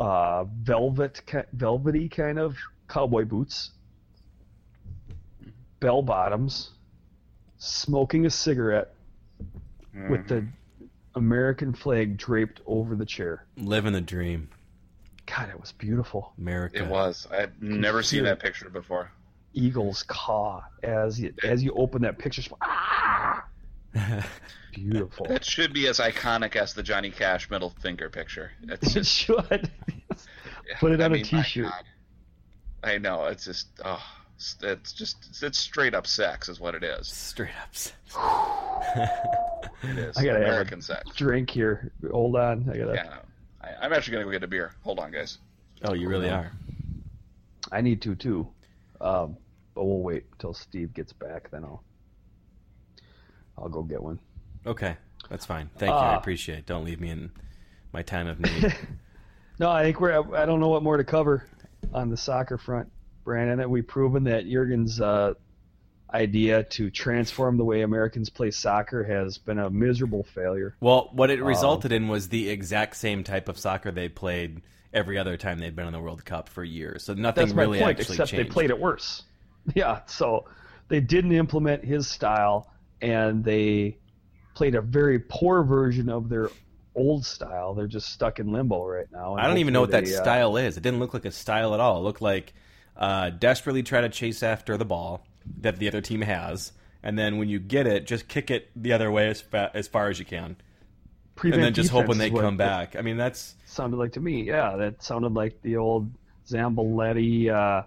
[0.00, 1.22] uh, velvet,
[1.52, 2.56] velvety kind of
[2.88, 3.70] cowboy boots,
[5.80, 6.70] bell bottoms,
[7.58, 8.94] smoking a cigarette
[10.08, 10.50] with the Mm-hmm.
[11.14, 13.44] American flag draped over the chair.
[13.56, 14.48] living the dream,
[15.26, 16.32] God, it was beautiful.
[16.38, 16.78] America.
[16.78, 17.26] It was.
[17.30, 19.10] I've never seen that picture before.
[19.52, 22.42] Eagle's caw as you, as you open that picture.
[22.60, 23.44] Ah!
[24.72, 25.26] Beautiful.
[25.26, 28.52] That should be as iconic as the Johnny Cash middle finger picture.
[28.68, 29.70] It's It should.
[30.78, 31.72] Put it I on a mean, my t-shirt.
[32.84, 33.24] I know.
[33.24, 34.02] It's just, oh,
[34.38, 37.08] it's- it's just, it's straight up sex, is what it is.
[37.08, 37.74] Straight up.
[37.74, 37.96] Sex.
[39.82, 41.10] it is I gotta American sex.
[41.16, 41.90] drink here.
[42.10, 42.68] Hold on.
[42.72, 42.94] I gotta.
[42.94, 43.18] Yeah,
[43.60, 44.72] I, I'm actually gonna go get a beer.
[44.84, 45.38] Hold on, guys.
[45.84, 46.52] Oh, you really are.
[47.72, 48.48] I need to too.
[49.00, 49.36] Um,
[49.74, 51.50] but we'll wait until Steve gets back.
[51.50, 51.82] Then I'll.
[53.56, 54.18] I'll go get one.
[54.66, 54.96] Okay,
[55.28, 55.68] that's fine.
[55.78, 55.96] Thank you.
[55.96, 56.18] I Ah.
[56.18, 56.66] appreciate it.
[56.66, 57.30] Don't leave me in
[57.92, 58.74] my time of need.
[59.58, 60.34] No, I think we're.
[60.34, 61.44] I don't know what more to cover
[61.92, 62.90] on the soccer front,
[63.28, 63.58] Brandon.
[63.58, 65.34] That we've proven that Jurgen's uh,
[66.12, 70.74] idea to transform the way Americans play soccer has been a miserable failure.
[70.80, 74.62] well, what Um, it resulted in was the exact same type of soccer they played
[74.94, 77.04] every other time they'd been in the World Cup for years.
[77.04, 78.00] So nothing That's my really point.
[78.00, 78.48] actually Except changed.
[78.48, 79.22] they played it worse.
[79.74, 80.46] Yeah, so
[80.88, 83.98] they didn't implement his style, and they
[84.54, 86.48] played a very poor version of their
[86.94, 87.74] old style.
[87.74, 89.36] They're just stuck in limbo right now.
[89.36, 90.78] I don't even know what that uh, style is.
[90.78, 91.98] It didn't look like a style at all.
[91.98, 92.54] It looked like
[92.98, 95.24] uh, desperately try to chase after the ball
[95.60, 98.92] that the other team has, and then when you get it, just kick it the
[98.92, 100.56] other way as, fa- as far as you can,
[101.36, 102.96] prevent and then just hope when they come back.
[102.96, 104.76] I mean, that's Sounded like to me, yeah.
[104.76, 106.10] That sounded like the old
[106.48, 107.84] Zamboletti uh,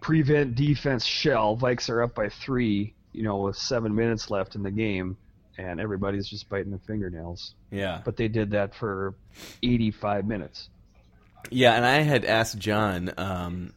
[0.00, 1.56] prevent defense shell.
[1.56, 5.16] Vikes are up by three, you know, with seven minutes left in the game,
[5.58, 7.54] and everybody's just biting their fingernails.
[7.70, 8.00] yeah.
[8.04, 9.14] But they did that for
[9.62, 10.68] 85 minutes.
[11.50, 13.72] Yeah, and I had asked John um,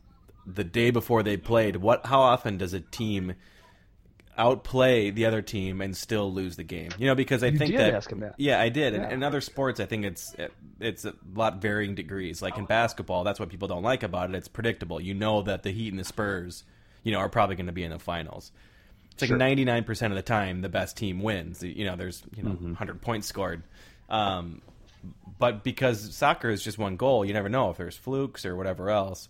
[0.46, 2.06] the day before they played, what?
[2.06, 3.34] How often does a team
[4.38, 6.90] outplay the other team and still lose the game.
[6.98, 8.36] You know, because I You think did that ask him that.
[8.38, 8.94] yeah, I did.
[8.94, 9.02] Yeah.
[9.04, 10.36] And in other sports, I think it's
[10.80, 12.42] it's a lot varying degrees.
[12.42, 14.36] Like in basketball, that's what people don't like about it.
[14.36, 15.02] It's predictable.
[15.02, 16.64] You know that the Heat and the Spurs,
[17.04, 18.52] you know, are probably going to be in the finals.
[19.12, 21.62] It's like ninety nine percent of the time, the best team wins.
[21.62, 22.74] You know, there's you know Mm-hmm.
[22.76, 23.64] hundred points scored.
[24.10, 24.62] Um,
[25.38, 28.90] but because soccer is just one goal, you never know if there's flukes or whatever
[28.90, 29.28] else.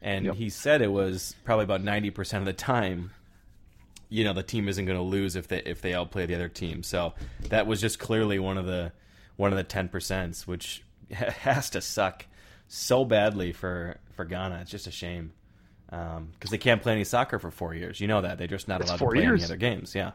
[0.00, 0.34] And Yep.
[0.36, 3.10] he said it was probably about ninety percent of the time
[4.10, 6.48] you know the team isn't going to lose if they if they outplay the other
[6.48, 6.82] team.
[6.82, 7.12] So
[7.50, 8.92] that was just clearly one of the
[9.36, 12.24] one of the ten percents, which has to suck
[12.68, 14.60] so badly for for Ghana.
[14.62, 15.32] It's just a shame
[15.90, 18.00] um, because they can't play any soccer for four years.
[18.00, 19.42] You know that they're just not That's allowed to play years.
[19.42, 19.94] any other games.
[19.94, 20.12] Yeah.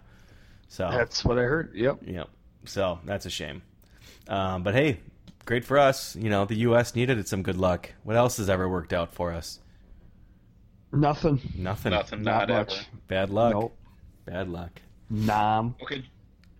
[0.69, 1.73] So That's what I heard.
[1.75, 1.99] Yep.
[2.07, 2.29] Yep.
[2.65, 3.61] So that's a shame.
[4.27, 4.99] Um, but hey,
[5.45, 6.15] great for us.
[6.15, 6.95] You know, the U.S.
[6.95, 7.91] needed it some good luck.
[8.03, 9.59] What else has ever worked out for us?
[10.91, 11.41] Nothing.
[11.57, 11.91] Nothing.
[11.91, 12.73] Nothing, Not not, much.
[12.77, 12.85] ever.
[13.07, 13.53] Bad luck.
[13.53, 13.77] Nope.
[14.25, 14.81] Bad luck.
[15.09, 15.75] Nom.
[15.81, 16.03] Okay,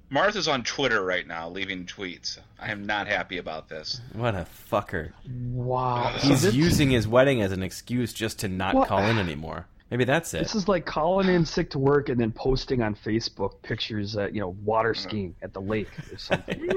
[0.10, 2.38] Martha's on Twitter right now, leaving tweets.
[2.60, 4.02] I am not happy about this.
[4.14, 5.12] What a fucker.
[5.28, 6.14] Wow.
[6.20, 8.88] He's using his wedding as an excuse just to not What?
[8.90, 9.68] call in anymore.
[9.90, 10.40] Maybe that's it.
[10.40, 14.34] This is like calling in sick to work and then posting on Facebook pictures at
[14.34, 16.60] you know water skiing at the lake or something.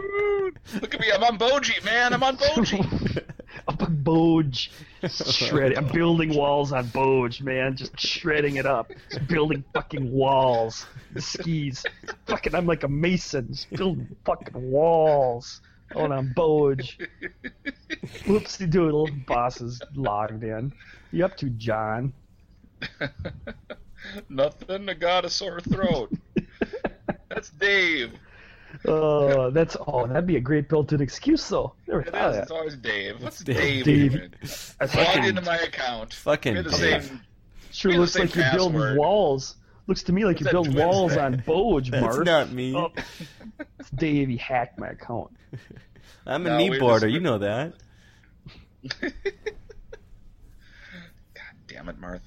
[0.81, 2.13] Look at me, I'm on Boji, man.
[2.13, 3.23] I'm on Boji.
[3.69, 4.69] up on Boge,
[5.09, 5.79] shredding.
[5.79, 7.77] I'm building walls on Boge, man.
[7.77, 8.91] Just shredding it up.
[9.11, 10.87] Just building fucking walls.
[11.13, 11.85] The skis.
[12.27, 13.49] Fucking, I'm like a mason.
[13.49, 15.61] Just building fucking walls.
[15.95, 17.07] On on Boge.
[18.25, 19.09] Whoopsie doodle.
[19.27, 20.73] Boss is logged in.
[21.13, 22.13] You up to, John?
[24.29, 24.89] Nothing.
[24.89, 26.13] I got a sore throat.
[27.29, 28.13] That's Dave.
[28.85, 31.75] Oh, that's oh, that'd be a great built-in excuse though.
[31.89, 32.37] Never It thought is.
[32.37, 32.55] of It's that.
[32.57, 33.23] always Dave.
[33.23, 33.57] What's Dave.
[33.57, 33.85] Dave?
[33.85, 34.13] Dave.
[34.13, 34.35] doing?
[34.41, 36.13] That's Log fucking- into my account.
[36.15, 37.05] Fucking We had the Dave.
[37.05, 37.21] same.
[37.73, 38.99] Sure we had the looks same like you build password.
[38.99, 39.57] walls.
[39.87, 41.21] Looks to me like you that build twins walls thing?
[41.23, 42.27] on Boge, That's Marv.
[42.27, 42.75] not me.
[42.77, 42.93] Oh,
[43.79, 45.31] it's Dave, he hacked my account.
[46.27, 47.07] I'm a No, knee we're boarder.
[47.07, 47.75] just- You know that.
[49.01, 49.13] God
[51.69, 52.21] damn it, Marth.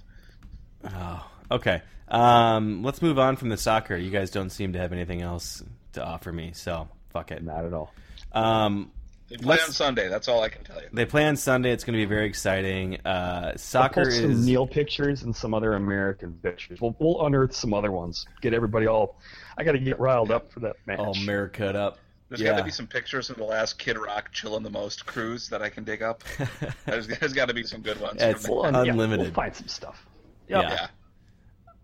[0.86, 1.82] Oh, okay.
[2.08, 3.96] Um, let's move on from the soccer.
[3.96, 5.62] You guys don't seem to have anything else
[5.94, 7.44] to offer me, so fuck it.
[7.44, 7.94] Not at all.
[8.32, 8.92] Um,
[9.30, 10.10] They play Let's- on Sunday.
[10.10, 10.88] That's all I can tell you.
[10.92, 11.72] they play on Sunday.
[11.72, 13.00] It's going to be very exciting.
[13.06, 16.82] Uh, I'll soccer post some is Neil pictures and some other American pictures.
[16.82, 18.26] We'll, we'll unearth some other ones.
[18.42, 19.20] Get everybody all.
[19.58, 21.00] I got to get riled up for that match.
[21.00, 22.00] all America up.
[22.30, 22.52] There's yeah.
[22.52, 25.64] got to be some pictures of the last Kid Rock chilling the most cruise that
[25.64, 26.24] I can dig up.
[26.86, 28.22] there's, there's got to be some good ones.
[28.22, 29.28] It's from We'll yeah, unlimited.
[29.28, 30.06] we'll find some stuff.
[30.48, 30.62] Yeah.
[30.62, 30.88] Yeah.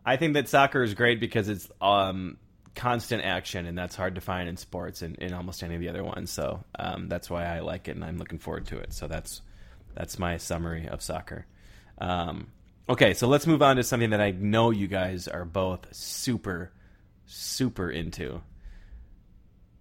[0.06, 2.38] I think that soccer is great because it's um,
[2.76, 5.90] constant action, and that's hard to find in sports and in almost any of the
[5.90, 6.32] other ones.
[6.32, 8.94] So um, that's why I like it, and I'm looking forward to it.
[8.94, 9.42] So that's
[9.96, 11.46] that's my summary of soccer.
[11.98, 12.48] Um,
[12.90, 16.72] okay, so let's move on to something that I know you guys are both super,
[17.26, 18.42] super into.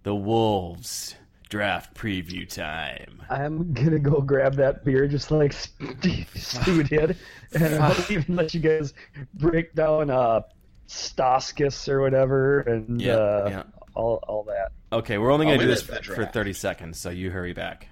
[0.03, 1.15] The Wolves
[1.49, 3.21] draft preview time.
[3.29, 5.53] I'm gonna go grab that beer just like
[6.35, 7.17] Stu did,
[7.53, 8.93] and I'll even let you guys
[9.33, 10.41] break down uh,
[10.87, 13.63] Stauskas or whatever, and Yeah, uh, yeah.
[13.95, 14.71] all all that.
[14.91, 17.87] Okay, we're only going to do this for, for 30 seconds, so you hurry back.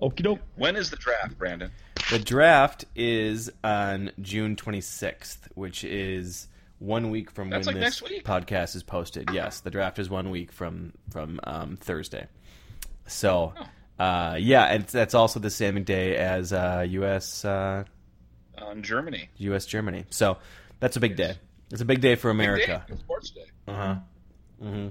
[0.00, 0.40] Okie doke.
[0.56, 1.70] When is the draft, Brandon?
[2.10, 6.48] The draft is on June 26th, which is
[6.78, 8.24] one week from That's when like this next week.
[8.24, 9.30] podcast is posted.
[9.32, 12.26] Yes, the draft is one week from from um, Thursday.
[13.06, 13.54] So,
[13.98, 14.04] Oh.
[14.04, 17.44] uh, yeah, and that's also the same day as uh, U.S.
[17.44, 17.84] Uh,
[18.58, 19.28] On Germany.
[19.38, 19.64] U.S.
[19.64, 20.04] Germany.
[20.10, 20.38] So
[20.80, 21.36] that's a big day.
[21.70, 22.84] It's a big day for Big America.
[22.88, 22.96] day.
[22.96, 23.44] Sports day.
[23.68, 23.94] Uh huh.
[24.60, 24.88] hmm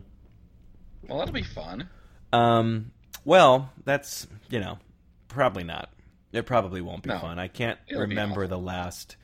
[1.07, 1.89] Well, that'll be fun.
[2.33, 2.91] Um,
[3.23, 4.79] well, that's you know
[5.27, 5.89] probably not.
[6.33, 7.19] It probably won't be No.
[7.19, 7.39] fun.
[7.39, 9.15] I can't It'll remember the last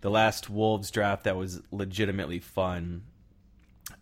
[0.00, 3.02] the last Wolves draft that was legitimately fun.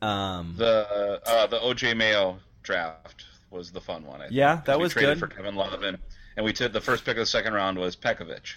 [0.01, 4.21] Um, The uh, the OJ Mayo draft was the fun one.
[4.23, 5.29] I think, that we was traded good.
[5.31, 5.99] for Kevin Love and,
[6.37, 8.57] and we took the first pick of the second round was Pekovic.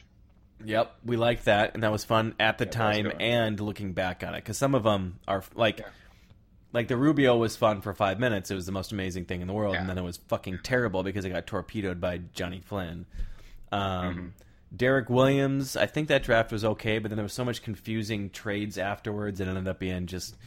[0.65, 4.23] Yep, we liked that, and that was fun at the Yeah, time and looking back
[4.23, 5.79] on it because some of them are like.
[5.79, 5.85] Yeah.
[6.73, 8.49] Like the Rubio was fun for five minutes.
[8.49, 11.03] It was the most amazing thing in the world, and then it was fucking terrible
[11.03, 13.05] because it got torpedoed by Johnny Flynn.
[13.73, 13.81] Um,
[14.15, 14.27] Mm-hmm.
[14.73, 18.29] Derrick Williams, I think that draft was okay, but then there was so much confusing
[18.29, 19.41] trades afterwards.
[19.41, 20.37] It ended up being just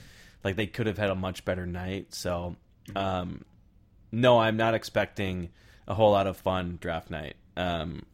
[0.43, 2.15] like they could have had a much better night.
[2.15, 2.57] So,
[2.89, 2.97] Mm-hmm.
[2.97, 3.45] um,
[4.11, 5.51] no, I'm not expecting
[5.87, 7.37] a whole lot of fun draft night.
[7.55, 8.05] Um,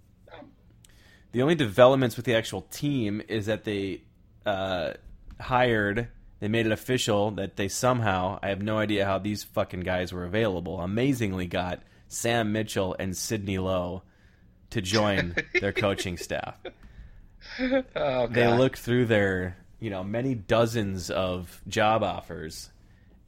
[1.32, 4.02] the only developments with the actual team is that they
[4.46, 4.94] uh,
[5.38, 6.08] hired,
[6.40, 10.12] they made it official that they somehow, I have no idea how these fucking guys
[10.12, 14.02] were available, amazingly got Sam Mitchell and Sidney Lowe
[14.70, 16.54] to join their coaching staff.
[17.96, 22.70] Oh, They looked through their you know many dozens of job offers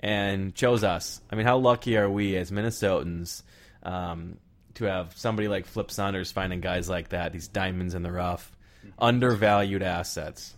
[0.01, 1.21] and chose us.
[1.31, 3.43] I mean, how lucky are we as Minnesotans
[3.83, 4.39] um,
[4.75, 8.57] to have somebody like Flip Saunders finding guys like that, these diamonds in the rough,
[8.99, 10.55] undervalued assets.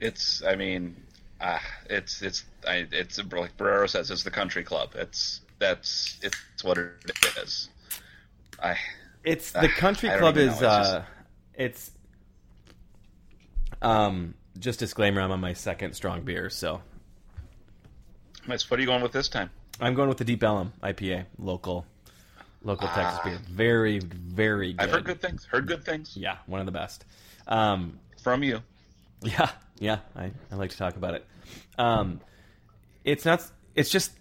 [0.00, 0.96] It's, I mean,
[1.40, 4.90] uh, it's it's I, it's like Barrero says, it's the country club.
[4.94, 6.92] It's that's it's what it
[7.38, 7.68] is.
[8.62, 8.76] I.
[9.24, 11.04] It's the country club is it's, uh, just...
[11.54, 11.90] it's
[13.80, 16.82] um just disclaimer I'm on my second strong beer so
[18.46, 18.68] Nice.
[18.68, 19.50] What are you going with this time?
[19.80, 21.86] I'm going with the Deep Ellum IPA, local,
[22.64, 22.94] local ah.
[22.94, 23.38] Texas beer.
[23.50, 24.72] Very, very.
[24.72, 24.82] good.
[24.82, 25.44] I've heard good things.
[25.44, 26.16] Heard good things.
[26.16, 27.04] Yeah, one of the best.
[27.46, 28.60] Um, From you.
[29.22, 29.98] Yeah, yeah.
[30.16, 31.26] I, I like to talk about it.
[31.78, 32.20] Um,
[33.04, 33.48] it's not.
[33.74, 34.12] It's just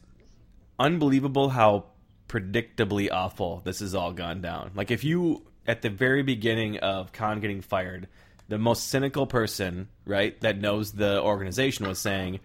[0.79, 1.85] unbelievable how
[2.27, 4.71] predictably awful this has all gone down.
[4.73, 8.07] Like if you at the very beginning of Kahn getting fired,
[8.47, 12.39] the most cynical person, right, that knows the organization was saying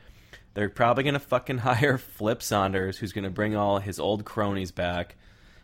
[0.54, 4.24] they're probably going to fucking hire Flip Saunders, who's going to bring all his old
[4.24, 5.16] cronies back.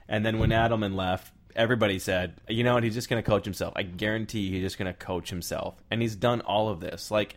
[0.08, 3.44] And then when Adelman left, everybody said, you know what, he's just going to coach
[3.44, 3.72] himself.
[3.76, 5.82] I guarantee he's just going to coach himself.
[5.90, 7.10] And he's done all of this.
[7.10, 7.36] Like,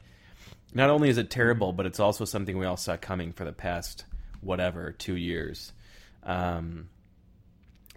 [0.73, 3.54] not only is it terrible, but it's also something we all saw coming for the
[3.54, 4.06] past,
[4.41, 5.71] whatever, two years.
[6.23, 6.89] Um,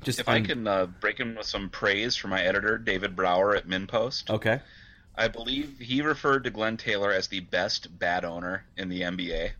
[0.02, 3.16] just if un- I can uh, break in with some praise for my editor, David
[3.16, 4.30] Brauer at MinnPost.
[4.30, 4.60] Okay.
[5.16, 9.50] I believe he referred to Glenn Taylor as the best bad owner in the NBA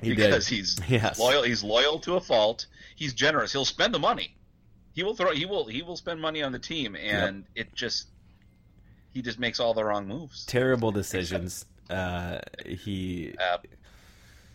[0.00, 0.56] he because did.
[0.56, 1.18] he's yes.
[1.18, 1.42] loyal.
[1.42, 2.66] He's loyal to a fault.
[2.96, 3.52] He's generous.
[3.52, 4.34] He'll spend the money.
[4.92, 5.32] He will throw.
[5.32, 5.66] He will.
[5.66, 7.66] He will spend money on the team, and yep.
[7.66, 8.08] it just
[9.12, 10.44] he just makes all the wrong moves.
[10.46, 11.66] Terrible decisions.
[11.88, 13.34] Uh, he.
[13.38, 13.58] Uh,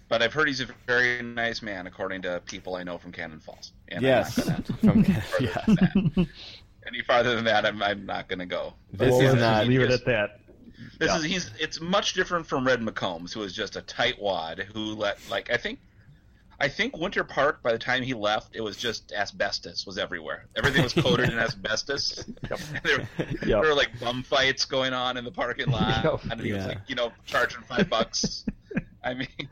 [0.07, 3.39] but I've heard he's a very nice man, according to people I know from Cannon
[3.39, 3.73] Falls.
[3.87, 4.39] And yes,
[4.81, 5.03] from
[5.39, 5.65] yeah.
[6.87, 8.73] Any farther than that, I'm, I'm not going to go.
[8.93, 9.67] This well, is not.
[9.67, 10.39] Leave it at that.
[10.99, 11.17] This yeah.
[11.17, 11.51] is he's.
[11.59, 15.49] It's much different from Red McCombs, who is just a tight wad who let like
[15.51, 15.79] I think.
[16.59, 17.61] I think Winter Park.
[17.61, 20.45] By the time he left, it was just asbestos was everywhere.
[20.55, 22.23] Everything was coated in asbestos.
[22.49, 22.59] Yep.
[22.83, 23.39] There, yep.
[23.41, 26.31] there, were like bum fights going on in the parking lot, yep.
[26.31, 26.57] and he yeah.
[26.57, 28.45] was like, you know, charging five bucks.
[29.03, 29.49] I mean,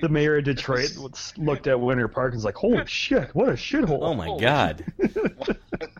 [0.00, 0.96] the mayor of Detroit
[1.36, 4.84] looked at Winter Park and was like, "Holy shit, what a shithole!" Oh my god!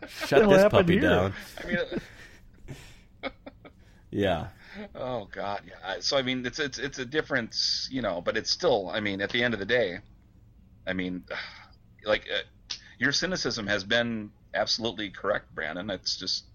[0.07, 1.01] Shut this puppy here?
[1.01, 1.33] down.
[1.61, 1.77] I mean,
[3.23, 3.29] uh,
[4.09, 4.47] yeah.
[4.95, 5.99] Oh God, yeah.
[5.99, 8.89] So I mean, it's it's it's a difference, you know, but it's still.
[8.89, 9.99] I mean, at the end of the day,
[10.87, 11.23] I mean,
[12.05, 15.89] like uh, your cynicism has been absolutely correct, Brandon.
[15.89, 16.45] It's just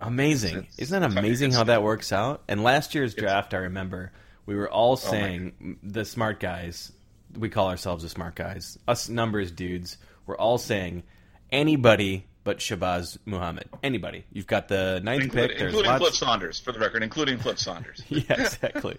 [0.00, 0.58] amazing.
[0.58, 2.42] It's, Isn't that amazing how that works out?
[2.48, 4.12] And last year's draft, I remember
[4.46, 6.92] we were all oh saying oh the smart guys.
[7.38, 8.78] We call ourselves the smart guys.
[8.88, 9.98] Us numbers dudes.
[10.26, 11.02] We're all saying
[11.50, 13.68] anybody but Shabazz Muhammad.
[13.82, 14.24] Anybody.
[14.32, 15.58] You've got the ninth including, pick.
[15.58, 16.02] There's including lots...
[16.02, 18.02] Flip Saunders, for the record, including Flip Saunders.
[18.08, 18.96] yeah, exactly.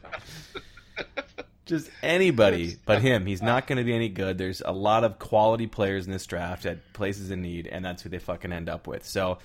[1.70, 3.28] Just anybody but him.
[3.28, 4.40] He's not going to be any good.
[4.40, 8.02] There's a lot of quality players in this draft at places in need, and that's
[8.02, 9.06] who they fucking end up with.
[9.06, 9.38] So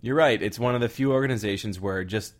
[0.00, 0.40] you're right.
[0.40, 2.32] It's one of the few organizations where just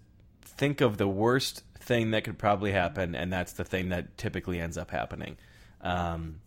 [0.43, 4.59] think of the worst thing that could probably happen, and that's the thing that typically
[4.59, 5.37] ends up happening.
[5.83, 6.41] Um,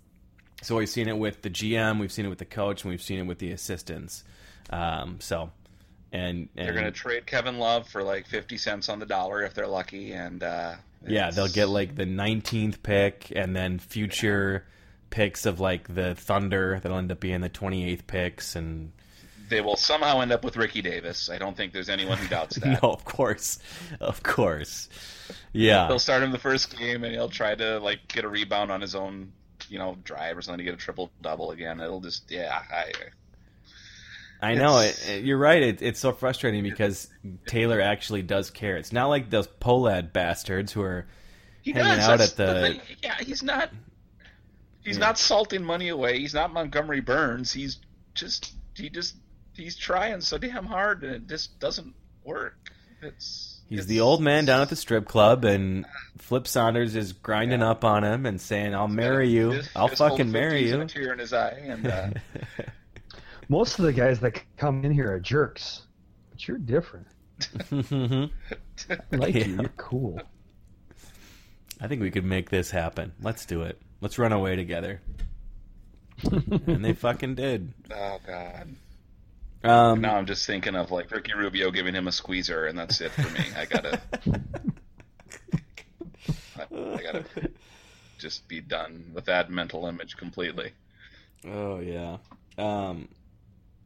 [0.63, 3.01] so we've seen it with the GM, we've seen it with the coach, and we've
[3.01, 4.23] seen it with the assistants.
[4.71, 5.51] Um, so,
[6.11, 9.43] and, and they're going to trade Kevin Love for like fifty cents on the dollar
[9.43, 10.75] if they're lucky, and uh,
[11.07, 14.65] yeah, they'll get like the nineteenth pick, and then future
[15.09, 18.91] picks of like the Thunder that'll end up being the twenty eighth picks, and
[19.49, 21.29] they will somehow end up with Ricky Davis.
[21.29, 22.81] I don't think there's anyone who doubts that.
[22.81, 23.59] no, of course,
[23.99, 24.89] of course,
[25.51, 25.87] yeah.
[25.87, 28.81] They'll start him the first game, and he'll try to like get a rebound on
[28.81, 29.31] his own,
[29.69, 31.79] you know, drive or something to get a triple double again.
[31.79, 32.91] It'll just, yeah, I,
[34.43, 35.63] I know it, You're right.
[35.63, 37.07] It, it's so frustrating because
[37.47, 38.75] Taylor actually does care.
[38.75, 41.07] It's not like those Pohlad bastards who are
[41.61, 42.09] he hanging does.
[42.09, 42.53] out That's at the.
[42.53, 43.69] the yeah, he's not.
[44.83, 45.05] He's yeah.
[45.05, 46.19] not salting money away.
[46.19, 47.53] He's not Montgomery Burns.
[47.53, 47.79] He's
[48.13, 49.15] just he just
[49.55, 52.69] he's trying so damn hard and it just doesn't work.
[53.01, 55.85] It's he's it's, the old man down at the strip club and
[56.17, 57.69] Flip Saunders is grinding yeah.
[57.69, 59.61] up on him and saying, "I'll marry you.
[59.73, 61.87] I'll fucking marry you." tear in his eye and.
[61.87, 62.09] Uh,
[63.49, 65.83] Most of the guys that come in here are jerks,
[66.31, 67.07] but you're different.
[67.71, 68.29] I
[69.11, 69.45] like yeah.
[69.45, 69.55] you.
[69.61, 70.21] You're cool.
[71.81, 73.13] I think we could make this happen.
[73.21, 73.81] Let's do it.
[73.99, 75.01] Let's run away together.
[76.23, 77.73] and they fucking did.
[77.91, 78.75] Oh god.
[79.63, 82.99] Um, now I'm just thinking of like Ricky Rubio giving him a squeezer, and that's
[82.99, 83.45] it for me.
[83.55, 84.01] I gotta,
[86.57, 87.23] I, I gotta
[88.17, 90.71] just be done with that mental image completely.
[91.45, 92.17] Oh yeah.
[92.57, 93.07] Um,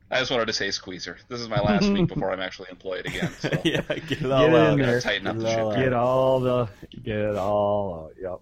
[0.10, 1.18] I just wanted to say squeezer.
[1.28, 3.30] This is my last week before I'm actually employed again.
[3.40, 3.50] So.
[3.64, 5.02] yeah, get it all Get in there.
[5.02, 5.84] Tighten up the Get it all ship.
[5.84, 6.70] Get all the
[7.04, 8.42] get it all out.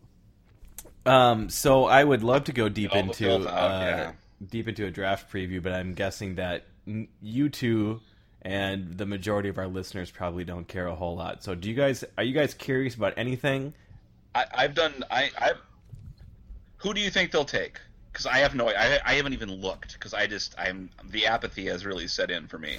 [1.05, 1.11] Yep.
[1.11, 4.11] Um, so I would love to go deep into out, uh, yeah.
[4.49, 6.65] deep into a draft preview, but I'm guessing that
[7.21, 8.01] you two
[8.41, 11.43] and the majority of our listeners probably don't care a whole lot.
[11.43, 13.73] So, do you guys are you guys curious about anything?
[14.33, 15.03] I, I've done.
[15.09, 15.57] I, I've,
[16.77, 17.79] Who do you think they'll take?
[18.15, 18.69] Because I have no.
[18.69, 20.55] I, I haven't even looked because I just.
[20.57, 20.89] I'm.
[21.09, 22.77] The apathy has really set in for me,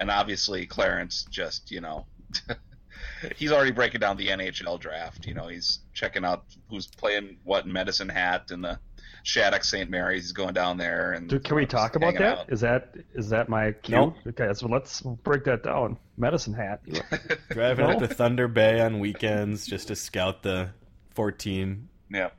[0.00, 1.70] and obviously Clarence just.
[1.70, 2.06] You know.
[3.36, 5.26] he's already breaking down the NHL draft.
[5.26, 8.78] You know, he's checking out who's playing what in Medicine Hat and the
[9.22, 9.90] Shattuck St.
[9.90, 10.22] Mary's.
[10.24, 11.28] He's going down there and.
[11.28, 12.38] Dude, can we talk about hanging that?
[12.38, 12.50] out.
[12.52, 13.96] Is that is that my cue?
[13.96, 14.14] Nope.
[14.28, 15.98] Okay, so let's break that down.
[16.16, 16.80] Medicine hat.
[17.50, 17.92] Driving No.
[17.92, 20.70] up to Thunder Bay on weekends just to scout the
[21.14, 22.30] 14 Yeah,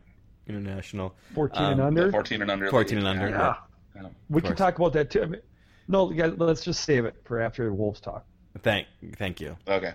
[0.56, 1.16] international.
[1.34, 2.12] Fourteen Um, and under.
[2.12, 2.70] 14 and under.
[2.70, 3.56] 14 and under, Yeah.
[3.96, 4.02] Yeah.
[4.30, 5.24] We can talk about that too.
[5.24, 5.42] I mean,
[5.88, 8.26] no, guys, let's just save it for after the Wolves talk.
[8.62, 8.88] Thank
[9.18, 9.58] thank you.
[9.68, 9.94] Okay.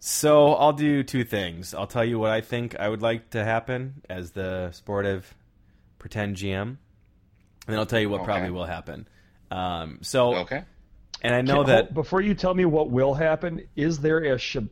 [0.00, 1.74] So I'll do two things.
[1.74, 5.34] I'll tell you what I think I would like to happen as the sportive
[5.98, 6.78] pretend GM, and
[7.66, 8.26] then I'll tell you what Okay.
[8.26, 9.08] probably will happen.
[9.50, 10.62] Um, so, Okay.
[11.22, 14.18] and I know Can- that hold- before you tell me what will happen, is there
[14.18, 14.68] a, Shab-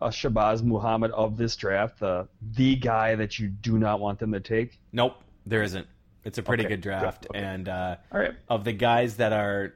[0.00, 4.32] a Shabazz Muhammad of this draft, the the guy that you do not want them
[4.32, 4.78] to take?
[4.92, 5.14] nope,
[5.46, 5.86] there isn't.
[6.24, 7.38] It's a pretty Okay, good draft, okay.
[7.38, 8.34] and uh, All right.
[8.48, 9.74] of the guys that are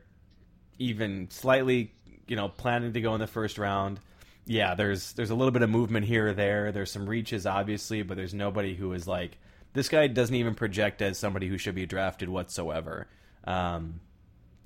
[0.78, 1.92] even slightly,
[2.26, 4.00] you know, planning to go in the first round.
[4.46, 6.72] Yeah, there's there's a little bit of movement here or there.
[6.72, 9.38] There's some reaches, obviously, but there's nobody who is like
[9.74, 13.06] this guy doesn't even project as somebody who should be drafted whatsoever.
[13.44, 14.00] Um,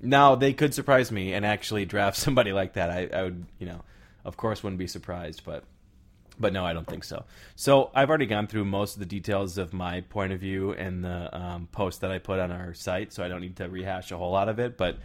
[0.01, 2.89] now they could surprise me and actually draft somebody like that.
[2.89, 3.81] I, I would, you know,
[4.25, 5.63] of course, wouldn't be surprised, but
[6.37, 7.23] but no, I don't think so.
[7.55, 11.01] So I've already gone through most of the details of my point of view in
[11.01, 14.11] the um, post that I put on our site, so I don't need to rehash
[14.11, 14.77] a whole lot of it.
[14.77, 14.97] But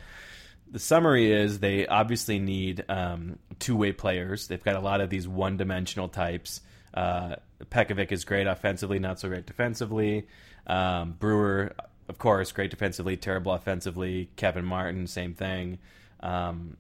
[0.71, 4.49] the summary is they obviously need um, two way players.
[4.49, 6.61] They've got a lot of these one dimensional types.
[6.93, 7.37] Uh,
[7.71, 10.27] Pekovic is great offensively, not so great defensively.
[10.67, 11.75] Um, Brewer,
[12.09, 14.31] of course, great defensively, terrible offensively.
[14.37, 15.79] Kevin Martin, same thing.
[16.21, 16.77] Um,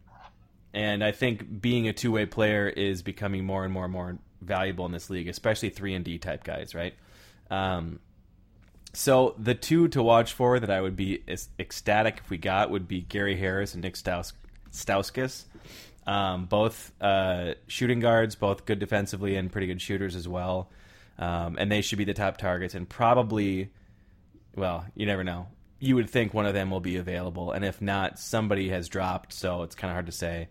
[0.72, 4.18] and I think being a two way player is becoming more and more and more
[4.40, 6.94] valuable in this league, especially three and D type guys, right?
[7.50, 8.00] Um,
[8.92, 11.22] so the two to watch for that I would be
[11.58, 14.32] ecstatic if we got would be Gary Harris and Nick Staus-
[14.72, 15.44] Stauskas.
[16.06, 20.70] Um, both uh, shooting guards, both good defensively and pretty good shooters as well.
[21.18, 23.70] Um, and they should be the top targets and probably
[24.56, 25.46] well, you never know.
[25.80, 29.32] You would think one of them will be available, and if not, somebody has dropped,
[29.32, 30.48] so it's kind of hard to say.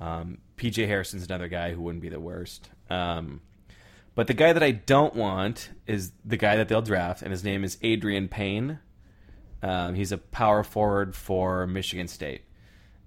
[0.00, 2.70] Um, PJ Hairston's another guy who wouldn't be the worst.
[2.88, 3.42] Um,
[4.14, 7.44] but the guy that I don't want is the guy that they'll draft, and his
[7.44, 8.78] name is Adreian Payne.
[9.62, 12.42] Um, he's a power forward for Michigan State,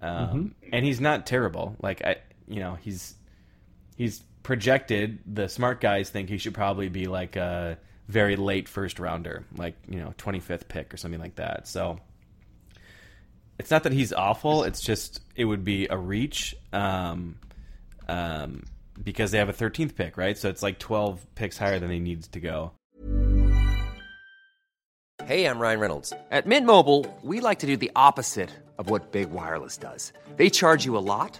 [0.02, 1.76] um, and he's not terrible.
[1.82, 2.18] Like I,
[2.48, 3.16] you know, he's
[3.98, 5.20] he's projected.
[5.26, 7.78] The smart guys think he should probably be like a
[8.08, 11.68] very late first rounder, like you know, twenty fifth pick or something like that.
[11.68, 12.00] So
[13.60, 14.64] it's not that he's awful.
[14.64, 17.36] It's just it would be a reach, um,
[18.08, 18.64] um,
[19.02, 20.38] because they have a thirteenth pick, right?
[20.38, 22.72] So it's like twelve picks higher than he needs to go.
[25.26, 26.12] Hey, I'm Ryan Reynolds.
[26.32, 30.12] At Mint Mobile, we like to do the opposite of what Big Wireless does.
[30.36, 31.40] They charge you a lot,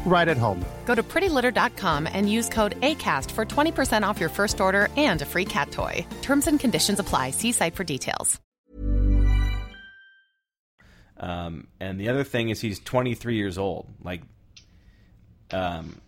[0.05, 0.65] right at home.
[0.85, 5.25] Go to prettylitter.com and use code ACAST for 20% off your first order and a
[5.25, 6.05] free cat toy.
[6.21, 7.31] Terms and conditions apply.
[7.31, 8.39] See site for details.
[11.17, 13.87] Um, and the other thing is he's 23 years old.
[14.03, 14.23] Like,
[15.51, 16.01] um,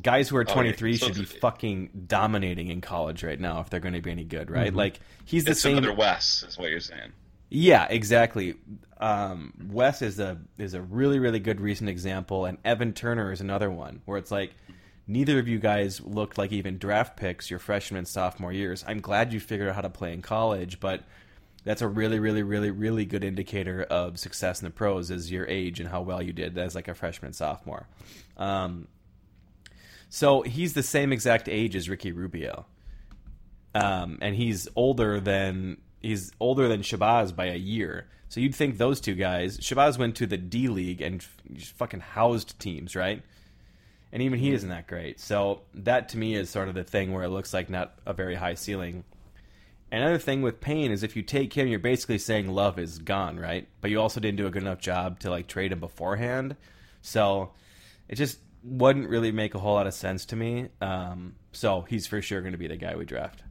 [0.00, 3.80] guys who are 23 so should be fucking dominating in college right now if they're
[3.80, 4.72] going to be any good, right?
[4.72, 5.78] Like, he's the It's same.
[5.78, 7.12] another Wes, is what you're saying.
[7.54, 8.54] Yeah, exactly.
[8.98, 13.42] Um, Wes is a is a really really good recent example, and Evan Turner is
[13.42, 14.52] another one where it's like
[15.06, 18.82] neither of you guys looked like even draft picks your freshman sophomore years.
[18.88, 21.02] I'm glad you figured out how to play in college, but
[21.62, 25.46] that's a really, really, really, really good indicator of success in the pros is your
[25.46, 27.86] age and how well you did as like a freshman sophomore.
[28.38, 28.88] Um,
[30.08, 32.64] so he's the same exact age as Ricky Rubio,
[33.74, 38.08] um, and he's older than he's older than Shabazz by a year.
[38.28, 39.58] So you'd think those two guys.
[39.58, 43.22] Shabazz went to the D League and fucking housed teams, right?
[44.12, 45.20] And even he isn't that great.
[45.20, 48.12] So that to me is sort of the thing where it looks like not a
[48.12, 49.04] very high ceiling.
[49.90, 53.38] Another thing with Payne is if you take him, you're basically saying Love is gone,
[53.38, 53.68] right?
[53.82, 56.56] But you also didn't do a good enough job to like trade him beforehand.
[57.02, 57.52] So
[58.08, 60.68] it just wouldn't really make a whole lot of sense to me.
[60.80, 63.42] Um, so he's for sure going to be the guy we draft.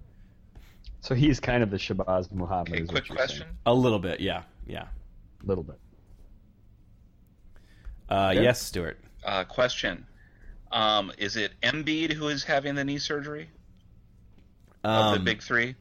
[1.02, 2.70] So he's kind of the Shabazz Muhammad.
[2.74, 3.40] Okay, is quick what you're question.
[3.42, 3.58] saying.
[3.66, 4.84] A little bit, yeah, yeah.
[5.44, 5.80] A little bit.
[8.10, 8.44] Uh, Okay.
[8.44, 9.00] Yes, Stuart.
[9.24, 10.06] Uh, question:
[10.72, 13.50] um, Is it Embiid who is having the knee surgery
[14.84, 15.76] of the Um, big three?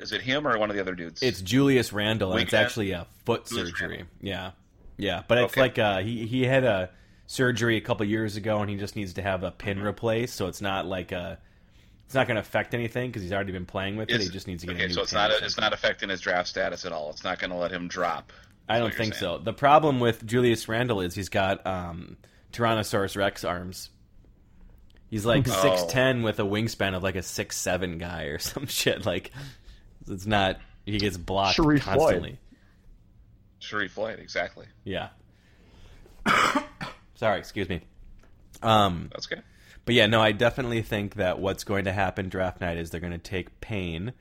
[0.00, 1.22] Is it him or one of the other dudes?
[1.22, 4.04] It's Julius Randle, and it's actually a foot Julius surgery.
[4.20, 4.50] Yeah,
[4.96, 5.60] yeah, but it's Okay.
[5.60, 6.90] like uh, he he had a
[7.26, 10.34] surgery a couple years ago, and he just needs to have a pin replaced.
[10.34, 11.38] So it's not like a,
[12.14, 14.20] it's not going to affect anything because he's already been playing with it.
[14.20, 15.72] Is- He just needs to get okay, a new so it's not or it's not
[15.72, 17.10] affecting his draft status at all.
[17.10, 18.32] It's not going to let him drop.
[18.68, 19.38] I don't think saying.
[19.38, 19.38] so.
[19.38, 22.16] The problem with Julius Randle is he's got um,
[22.52, 23.90] Tyrannosaurus Rex arms.
[25.10, 25.60] He's like Oh.
[25.60, 29.04] six ten with a wingspan of like a six seven guy or some shit.
[29.04, 29.32] Like
[30.08, 30.60] it's not.
[30.86, 31.98] He gets blocked Sharrif Floyd.
[31.98, 32.38] constantly.
[33.60, 34.66] Sharrif Floyd, exactly.
[34.84, 35.08] Yeah.
[37.16, 37.80] Sorry, excuse me.
[38.62, 39.42] Um, That's good.
[39.84, 43.00] But yeah, no, I definitely think that what's going to happen draft night is they're
[43.00, 44.12] going to take Payne,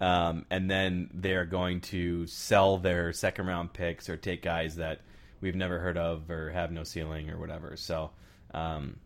[0.00, 5.00] um, and then they're going to sell their second round picks or take guys that
[5.40, 7.76] we've never heard of or have no ceiling or whatever.
[7.76, 8.10] So
[8.52, 8.96] um,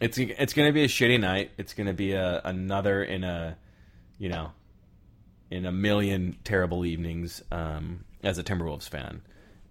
[0.00, 1.52] it's it's going to be a shitty night.
[1.56, 3.56] It's going to be a, another in a
[4.18, 4.52] you know
[5.50, 9.22] in a million terrible evenings um, as a Timberwolves fan,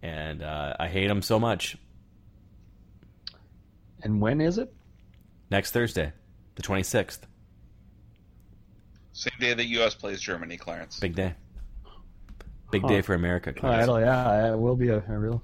[0.02, 1.78] and uh, I hate them so much.
[4.02, 4.74] And when is it?
[5.52, 6.14] Next Thursday,
[6.56, 7.26] the twenty sixth.
[9.14, 9.96] Same day that U.S.
[9.96, 11.00] plays Germany, Clarence.
[11.00, 11.36] Big day.
[12.72, 12.88] Big Huh.
[12.88, 13.54] day for America.
[13.56, 13.82] Oh, Clarence.
[13.88, 15.42] that'll- yeah, it will be a, a real,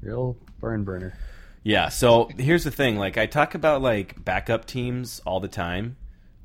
[0.00, 1.12] real burn burner.
[1.62, 1.90] Yeah.
[1.90, 2.96] So here's the thing.
[2.96, 5.96] Like I talk about like backup teams all the time,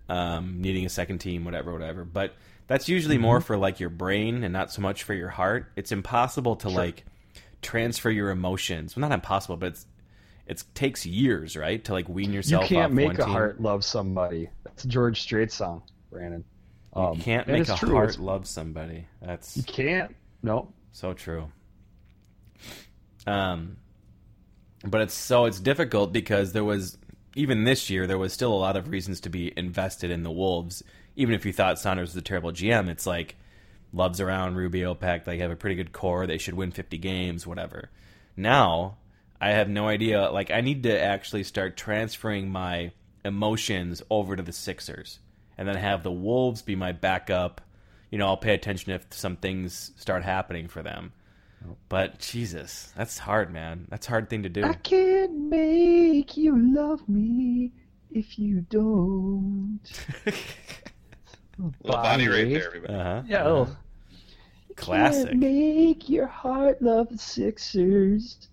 [0.10, 2.04] um, needing a second team, whatever, whatever.
[2.04, 2.34] But
[2.68, 5.72] that's usually more for like your brain and not so much for your heart.
[5.78, 7.06] It's impossible to like
[7.62, 8.96] transfer your emotions.
[8.98, 9.86] Well, not impossible, but it's
[10.48, 12.70] it takes years, right, to like wean yourself.
[12.70, 13.30] You can't make a team.
[13.30, 14.50] heart love somebody.
[14.64, 16.44] That's a George Strait song, Brandon.
[16.96, 17.94] You Um, can't make a true.
[17.96, 19.08] heart It's- love somebody.
[19.22, 20.16] That's You can't.
[20.44, 20.72] No.
[20.92, 21.52] So true.
[23.28, 23.78] Um,
[24.84, 26.98] but it's so it's difficult because there was
[27.36, 30.32] even this year there was still a lot of reasons to be invested in the
[30.32, 30.84] Wolves.
[31.16, 33.36] Even if you thought Saunders was a terrible GM, it's like
[33.92, 35.26] loves around Rubio Pack.
[35.26, 36.28] They have a pretty good core.
[36.28, 37.90] They should win fifty games, whatever.
[38.38, 38.98] Now
[39.40, 40.30] I have no idea.
[40.32, 42.92] Like I need to actually start transferring my
[43.24, 45.20] emotions over to the Sixers,
[45.58, 47.62] and then have the Wolves be my backup.
[48.12, 51.12] You know, I'll pay attention if some things start happening for them.
[51.90, 53.88] But Jesus, that's hard, man.
[53.90, 54.64] That's a hard thing to do.
[54.64, 57.72] I can't make you love me
[58.12, 59.80] if you don't.
[61.58, 62.94] Little body right there, everybody.
[62.94, 63.24] Uh-huh.
[63.26, 63.48] Yeah.
[63.48, 63.76] oh.
[64.76, 65.30] Classic.
[65.30, 68.50] Can't make your heart love the Sixers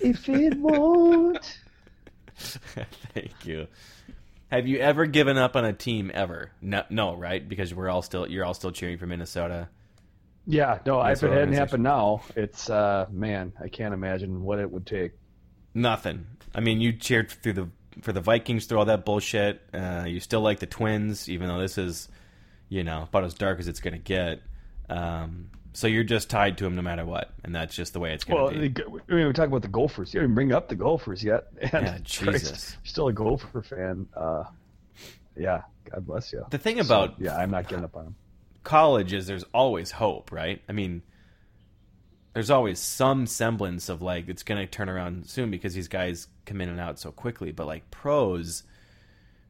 [0.00, 1.58] if it won't.
[2.36, 3.66] Thank you.
[4.50, 6.50] Have you ever given up on a team ever?
[6.60, 7.46] No, no, right?
[7.46, 9.68] Because we're all still you're all still cheering for Minnesota.
[10.46, 14.58] Yeah, no, That's if it hadn't happened now, it's uh man, I can't imagine what
[14.58, 15.12] it would take.
[15.74, 16.26] Nothing.
[16.54, 17.68] I mean, you cheered through the
[18.02, 19.62] for the Vikings through all that bullshit.
[19.72, 22.08] Uh, you still like the Twins, even though this is,
[22.68, 24.40] you know, about as dark as it's going to get.
[24.88, 28.12] Um, so you're just tied to them no matter what, and that's just the way
[28.12, 28.82] it's going Well, to be.
[28.82, 30.12] Well, I mean, we talk about the Gophers.
[30.12, 31.44] You didn't bring up the Gophers yet.
[31.72, 32.76] And Yeah, Jesus.
[32.84, 34.06] still a Gopher fan.
[34.16, 34.44] Uh,
[35.36, 36.44] yeah, God bless you.
[36.50, 38.14] The thing So, about yeah, I'm not giving up on them.
[38.64, 40.60] college is there's always hope, right?
[40.68, 41.02] I mean,
[42.34, 46.26] there's always some semblance of like it's going to turn around soon because these guys
[46.46, 47.52] come in and out so quickly.
[47.52, 48.62] But like pros,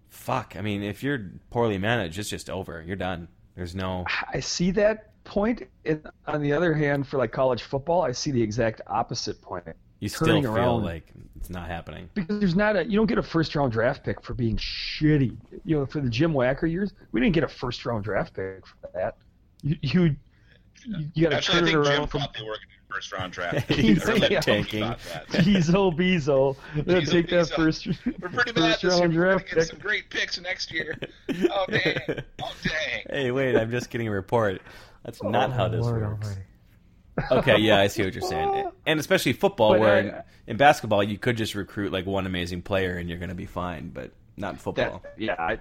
[0.08, 0.54] fuck.
[0.56, 2.82] I mean, if you're poorly managed, it's just over.
[2.86, 3.28] You're done.
[3.56, 4.04] There's no.
[4.32, 5.62] I see that point.
[5.84, 9.64] And on the other hand, for like college football, I see the exact opposite point.
[10.00, 10.82] You still feel around.
[10.84, 12.08] like it's not happening.
[12.14, 15.36] because there's not a you don't get a first round draft pick for being shitty.
[15.64, 18.66] You know, for the Jim Wacker years, we didn't get a first round draft pick
[18.66, 19.16] for that.
[19.62, 20.16] You you,
[20.86, 22.48] you, you got to Actually, I turn it think Jim around from thought they were
[22.48, 23.70] going to first round draft.
[23.72, 24.40] He's Or let yeah.
[24.40, 24.84] Tanking.
[24.84, 25.28] thought that.
[25.44, 26.56] Bezo Bezo.
[26.74, 28.92] Then Bezo, take that first We're pretty bad first this year.
[28.92, 29.70] We're going draft to get pick.
[29.70, 30.96] some great picks next year.
[31.50, 31.98] Oh dang!
[32.42, 33.02] Oh dang!
[33.10, 33.54] Hey, wait!
[33.56, 34.62] I'm just getting a report.
[35.04, 36.26] That's not Oh, how this Lord works.
[36.26, 36.42] almighty.
[37.32, 38.70] Okay, yeah, I see what you're saying.
[38.86, 42.06] And especially football, But where I- in, uh, in basketball you could just recruit like
[42.06, 45.00] one amazing player and you're going to be fine, but not in football.
[45.02, 45.58] That, yeah, I,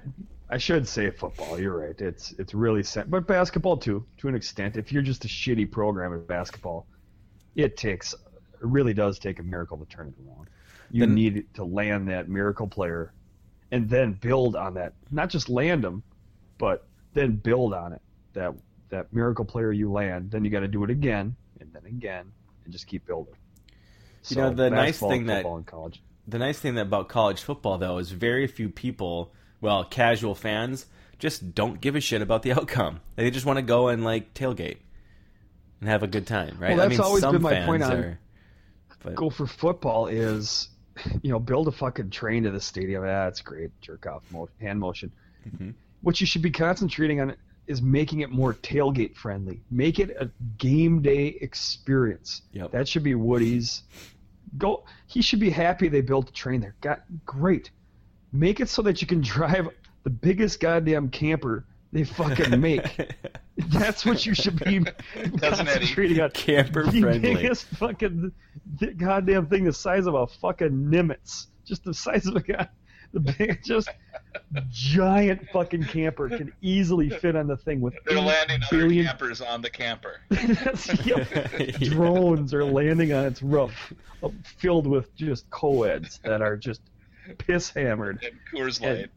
[0.49, 1.59] I should say football.
[1.59, 1.99] You're right.
[1.99, 4.77] It's it's really sad, but basketball too, to an extent.
[4.77, 6.87] If you're just a shitty program in basketball,
[7.55, 8.19] it takes it
[8.61, 10.47] really does take a miracle to turn it around.
[10.91, 13.13] You Then- need to land that miracle player,
[13.71, 14.93] and then build on that.
[15.11, 16.03] Not just land them,
[16.57, 18.01] but then build on it.
[18.33, 18.53] That
[18.89, 22.31] that miracle player you land, then you got to do it again and then again,
[22.63, 23.33] and just keep building.
[24.27, 25.45] You know, the nice thing that-
[26.27, 30.85] the nice thing that about college football though is very few people, well, casual fans
[31.17, 33.01] just don't give a shit about the outcome.
[33.15, 34.77] They just want to go and like tailgate
[35.81, 36.71] and have a good time, right?
[36.71, 38.19] Well, I that's mean, always some been my point on- are,
[39.03, 40.69] but go for football is,
[41.21, 43.03] you know, build a fucking train to the stadium.
[43.03, 43.71] Ah, that's great.
[43.81, 44.23] Jerk off
[44.61, 45.11] hand motion.
[45.47, 45.71] Mm-hmm.
[46.01, 47.35] What you should be concentrating on
[47.69, 49.61] is making it more tailgate friendly.
[49.69, 52.41] Make it a game day experience.
[52.51, 52.71] Yep.
[52.71, 53.83] That should be Woody's.
[54.57, 54.83] Go.
[55.05, 56.75] He should be happy they built a train there.
[56.81, 57.69] Got great.
[58.33, 59.69] Make it so that you can drive
[60.03, 61.63] the biggest goddamn camper
[61.93, 63.13] they fucking make.
[63.57, 64.79] That's what you should be
[65.35, 65.79] Doesn't Eddie?
[65.79, 66.31] concentrating on.
[66.31, 67.35] Camper the friendly.
[67.35, 68.31] biggest fucking
[68.97, 71.47] goddamn thing the size of a fucking Nimitz.
[71.65, 72.67] Just the size of a guy.
[73.13, 73.89] The big, just
[74.69, 79.05] giant fucking camper can easily fit on the thing with They're eight landing other billion-
[79.05, 80.21] campers on the camper.
[80.29, 81.27] That's- yep.
[81.79, 83.93] Drones are landing on its roof,
[84.23, 86.81] uh, filled with just co-eds that are just
[87.37, 88.23] piss hammered.
[88.23, 89.09] And Coors And- Light.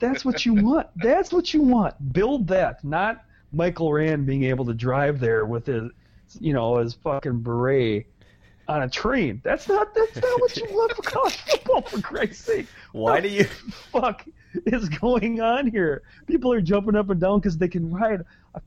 [0.00, 0.88] That's what you want.
[0.96, 2.12] That's what you want.
[2.12, 5.90] Build that, not Michael Rand being able to drive there with his,
[6.40, 8.06] you know, his fucking beret
[8.66, 9.40] on a train.
[9.44, 9.94] That's not.
[9.94, 11.82] That's not what you want for college football.
[11.82, 12.66] For Christ's sake.
[12.94, 13.44] Why What do you?
[13.90, 14.24] fuck
[14.66, 16.02] is going on here?
[16.28, 18.22] People are jumping up and down because they can ride
[18.54, 18.60] a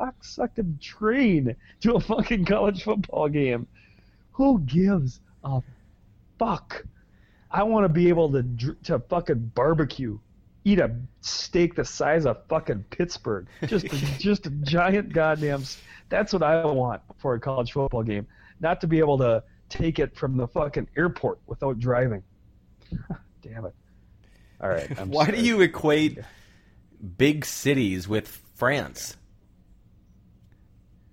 [0.00, 3.66] cocksucking train to a fucking college football game.
[4.32, 5.60] Who gives a
[6.38, 6.86] fuck?
[7.50, 8.42] I want to be able to
[8.84, 10.18] to fucking barbecue,
[10.64, 15.64] eat a steak the size of fucking Pittsburgh, just a, just a giant goddamn.
[16.08, 18.26] That's what I want for a college football game,
[18.58, 22.22] not to be able to take it from the fucking airport without driving.
[23.46, 23.74] Damn it!
[24.60, 24.90] All right.
[24.98, 26.18] I'm Why do you equate
[27.18, 29.16] big cities with France?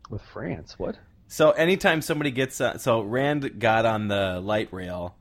[0.09, 0.77] with France?
[0.77, 0.97] What?
[1.27, 5.15] So anytime somebody gets uh, so Rand got on the light rail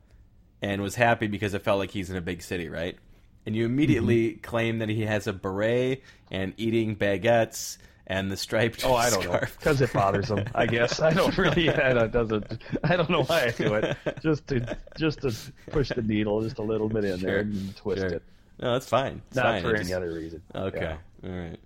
[0.61, 2.97] and was happy because it felt like he's in a big city, right?
[3.45, 4.41] And you immediately Mm-hmm.
[4.41, 6.01] claim that he has a beret
[6.31, 9.39] and eating baguettes and the striped Oh, I don't know.
[9.39, 10.45] Because it bothers them.
[10.55, 11.69] I guess I don't really.
[11.69, 12.61] I don't, doesn't.
[12.83, 13.97] I don't know why I do it.
[14.21, 15.33] Just to just to
[15.71, 18.09] push the needle just a little bit in there and twist sure.
[18.09, 18.23] it.
[18.59, 19.21] No, that's fine.
[19.27, 19.61] It's Not fine.
[19.63, 20.41] for It any just- other reason.
[20.53, 21.29] Okay, Yeah.
[21.29, 21.59] all right.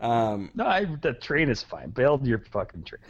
[0.00, 1.90] Um, No, I, the train is fine.
[1.90, 3.00] Build your fucking train.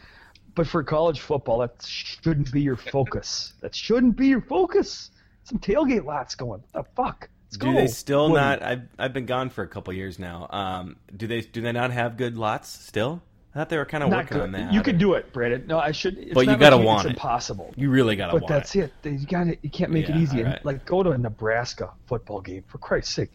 [0.55, 3.55] But for college football, that shouldn't be your focus.
[3.61, 5.11] That shouldn't be your focus.
[5.45, 6.63] Some tailgate lots going.
[6.73, 7.29] The fuck.
[7.55, 7.79] Let's do go.
[7.81, 8.63] they still not?
[8.63, 10.47] I've I've been gone for a couple years now.
[10.51, 13.23] Um, do they do they not have good lots still?
[13.55, 14.43] I thought they were kind of working good.
[14.43, 14.73] on that.
[14.73, 15.65] You could do it, Brandon.
[15.69, 16.19] No, I should.
[16.19, 17.17] It's But you gotta like want it's it.
[17.17, 17.73] impossible.
[17.77, 18.93] You really gotta But want But that's it.
[19.05, 19.21] it.
[19.21, 20.39] You got You can't make Yeah, it easy.
[20.39, 20.65] And, alright.
[20.65, 23.31] Like go to a Nebraska football game for Christ's sake.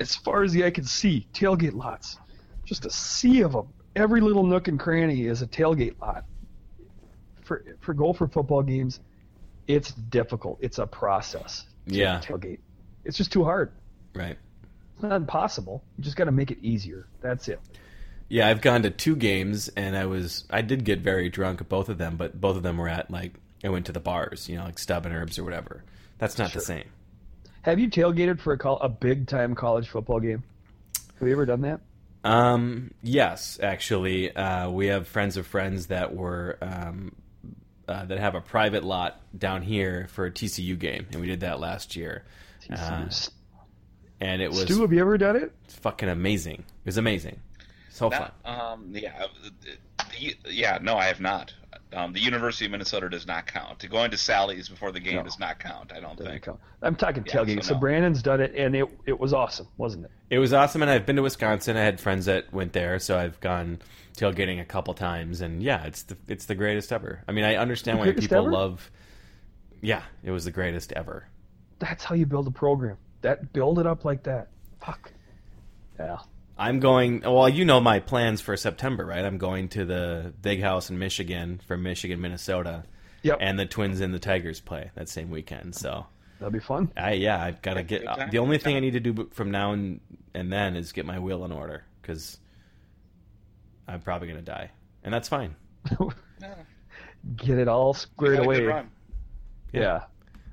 [0.00, 2.18] As far as the eye can see, tailgate lots,
[2.64, 3.68] just a sea of them.
[3.94, 6.24] Every little nook and cranny is a tailgate lot.
[7.42, 8.98] For for Gopher football games,
[9.68, 10.58] it's difficult.
[10.60, 11.66] It's a process.
[11.86, 12.20] Yeah.
[12.20, 12.58] tailgate.
[13.04, 13.72] It's just too hard.
[14.14, 14.36] Right.
[14.94, 15.82] It's not impossible.
[15.96, 17.06] You just got to make it easier.
[17.20, 17.60] That's it.
[18.28, 21.68] Yeah, I've gone to two games, and I was I did get very drunk at
[21.68, 24.48] both of them, but both of them were at like I went to the bars,
[24.48, 25.84] you know, like Stub and Herbs or whatever.
[26.18, 26.84] That's not the same.
[27.62, 30.42] Have you tailgated for a call a big time college football game?
[31.18, 31.80] Have you ever done that?
[32.24, 37.12] Um, yes, actually, uh, we have friends of friends that were um,
[37.88, 41.40] uh, that have a private lot down here for a TCU game, and we did
[41.40, 42.24] that last year.
[42.70, 43.08] Uh,
[44.20, 45.52] and it was Stu, have you ever done it?
[45.64, 46.60] It's fucking amazing.
[46.60, 47.40] It was amazing.
[47.90, 48.30] So fun.
[48.44, 50.78] Um, yeah, uh, the, yeah.
[50.80, 51.52] No, I have not.
[51.92, 53.86] Um, the University of Minnesota does not count.
[53.90, 55.22] Going to Sally's before the game No.
[55.24, 55.92] does not count.
[55.92, 56.42] I don't think.
[56.44, 56.58] Count.
[56.80, 57.62] I'm talking Yeah, tailgating.
[57.62, 57.80] so So.
[57.80, 60.10] Brandon's done it, and it it was awesome, wasn't it?
[60.30, 61.76] It was awesome, and I've been to Wisconsin.
[61.76, 63.80] I had friends that went there, so I've gone
[64.16, 67.22] tailgating a couple times, and yeah, it's the it's the greatest ever.
[67.28, 68.50] I mean, I understand The why people ever?
[68.52, 68.90] love.
[69.82, 71.26] Yeah, it was the greatest ever.
[71.82, 72.96] That's how you build a program.
[73.22, 74.48] That build it up like that.
[74.80, 75.12] Fuck.
[75.98, 76.18] Yeah.
[76.56, 77.22] I'm going.
[77.22, 79.24] Well, you know my plans for September, right?
[79.24, 82.84] I'm going to the Big House in Michigan for Michigan, Minnesota,
[83.22, 83.38] Yep.
[83.40, 85.74] and the Twins and the Tigers play that same weekend.
[85.74, 86.06] So,
[86.38, 86.92] That'll be fun.
[86.96, 88.02] I yeah, I've got to get.
[88.02, 90.00] good uh, the only thing I need to do from now and,
[90.34, 92.38] and then is get my wheel in order because
[93.88, 94.70] I'm probably going to die,
[95.02, 95.56] and that's fine.
[97.36, 98.66] Get it all squared had a good away.
[98.66, 98.90] run.
[99.72, 100.04] Yeah.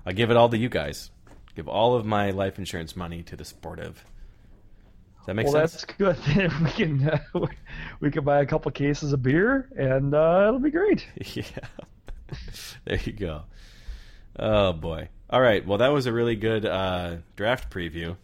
[0.05, 1.09] I'll give it all to you guys.
[1.59, 4.05] Give all of my life insurance money to the sportive.
[5.17, 5.73] Does that make well, sense?
[5.73, 6.17] that's good.
[6.63, 7.19] We can uh,
[7.99, 11.05] we can buy a couple cases of beer, and uh, it'll be great.
[11.35, 11.43] yeah.
[12.85, 13.41] there you go.
[14.39, 15.09] Oh boy.
[15.29, 15.67] All right.
[15.67, 18.15] Well, that was a really good uh, draft preview.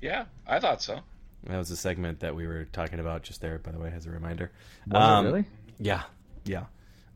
[0.00, 1.00] Yeah, I thought so.
[1.44, 4.06] That was a segment that we were talking about just there, by the way, as
[4.06, 4.50] a reminder.
[4.86, 5.44] Was it Um, really?
[5.78, 6.04] Yeah,
[6.46, 6.64] yeah.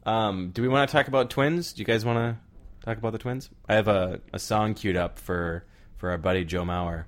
[0.04, 1.72] Um, do we want to talk about twins?
[1.72, 2.36] Do you guys want to
[2.84, 3.50] talk about the twins?
[3.68, 5.64] I have a, a song queued up for
[5.96, 7.04] for our buddy Joe Mauer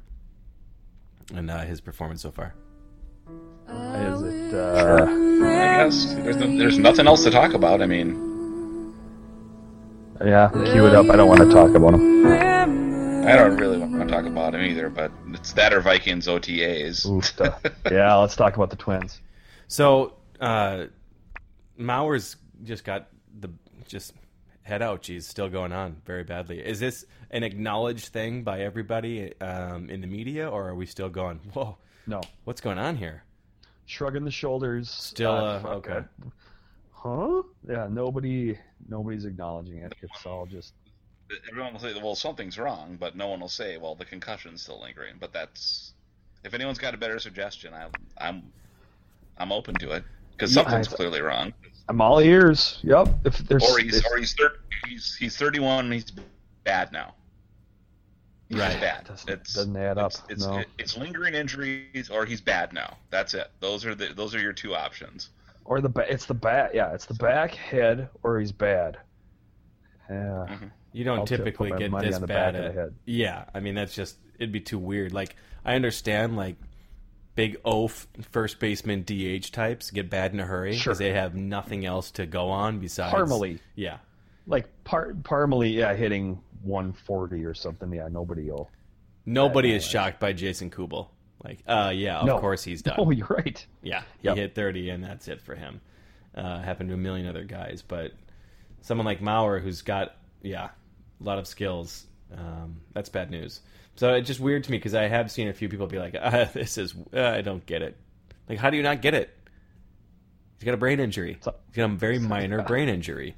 [1.35, 2.55] and uh, his performance so far.
[3.69, 4.55] Is it?
[4.55, 7.83] Uh, I guess there's, no, there's nothing else to talk about.
[7.83, 8.95] I mean,
[10.25, 11.11] yeah, cue it up.
[11.11, 13.27] I don't want to talk about them.
[13.27, 17.07] I don't really want to talk about him either, but it's that or Vikings OTAs.
[17.07, 17.21] Ooh,
[17.93, 19.21] yeah, let's talk about the twins.
[19.67, 20.85] So uh,
[21.79, 23.09] Mauer's just got
[23.41, 23.51] the
[23.89, 24.15] just
[24.67, 26.59] head ouchies still going on very badly.
[26.59, 31.09] Is this an acknowledged thing by everybody um, in the media, or are we still
[31.09, 31.39] going?
[31.55, 33.23] Whoa, No, what's going on here?
[33.89, 34.91] shrugging the shoulders.
[34.91, 35.99] Still, uh, fuck okay.
[35.99, 36.05] it.
[36.93, 37.43] Huh?
[37.69, 38.59] Yeah, nobody,
[38.89, 39.95] nobody's acknowledging it.
[40.03, 40.75] It's all just
[41.51, 44.81] Everyone will say, "Well, something's wrong," but no one will say, "Well, the concussion's still
[44.81, 45.93] lingering." But that's
[46.45, 47.89] if anyone's got a better suggestion, I,
[48.19, 48.53] I'm
[49.39, 51.53] I'm open to it because Yeah, something's I- clearly wrong.
[51.89, 52.79] I'm all ears.
[52.83, 53.09] Yep.
[53.25, 56.13] If there's, Or he's if- or he's thir- he's he's 31 and he's
[56.65, 57.15] bad now.
[58.49, 58.81] He's Right.
[58.81, 59.05] bad.
[59.07, 60.59] Doesn't- it's, doesn't add up, It's, it's, no.
[60.59, 62.97] it- it's lingering injuries or he's bad now.
[63.11, 63.51] That's it.
[63.61, 65.31] Those are the those are your two options.
[65.65, 66.71] or the ba- it's the back.
[66.75, 68.99] Yeah, it's the back head, or he's bad.
[70.09, 70.15] Yeah.
[70.49, 70.67] Mm-hmm.
[70.93, 72.95] You don't I'll typically get this bad at head.
[73.05, 73.45] yeah.
[73.53, 75.13] I mean, that's just it'd be too weird.
[75.13, 75.35] Like
[75.65, 76.57] I understand like
[77.37, 80.95] big oaf first baseman DH types get bad in a hurry because Sure.
[80.95, 83.61] they have nothing else to go on besides Parmelee.
[83.77, 83.99] Yeah,
[84.47, 87.93] Like Par- Parmelee, yeah, hitting 140 or something.
[87.93, 88.71] Yeah, nobody will.
[89.25, 91.09] nobody is shocked by Jason Kubel.
[91.45, 92.39] Like, uh, yeah, of No.
[92.39, 92.97] course he's done.
[92.99, 93.65] Oh, you're right.
[93.83, 94.37] Yeah, he Yep.
[94.37, 95.81] hit 30 and that's it for him.
[96.35, 98.13] Uh, happened to a million other guys, but
[98.81, 100.69] someone like Mauer who's got yeah
[101.21, 102.07] a lot of skills,
[102.37, 103.61] um, that's bad news.
[103.97, 106.15] So it's just weird to me because I have seen a few people be like,
[106.23, 107.97] ah, "This is uh, I don't get it."
[108.49, 109.31] Like, how do you not get it?
[110.59, 111.35] He's got a brain injury.
[111.35, 113.35] He's got a very minor brain injury.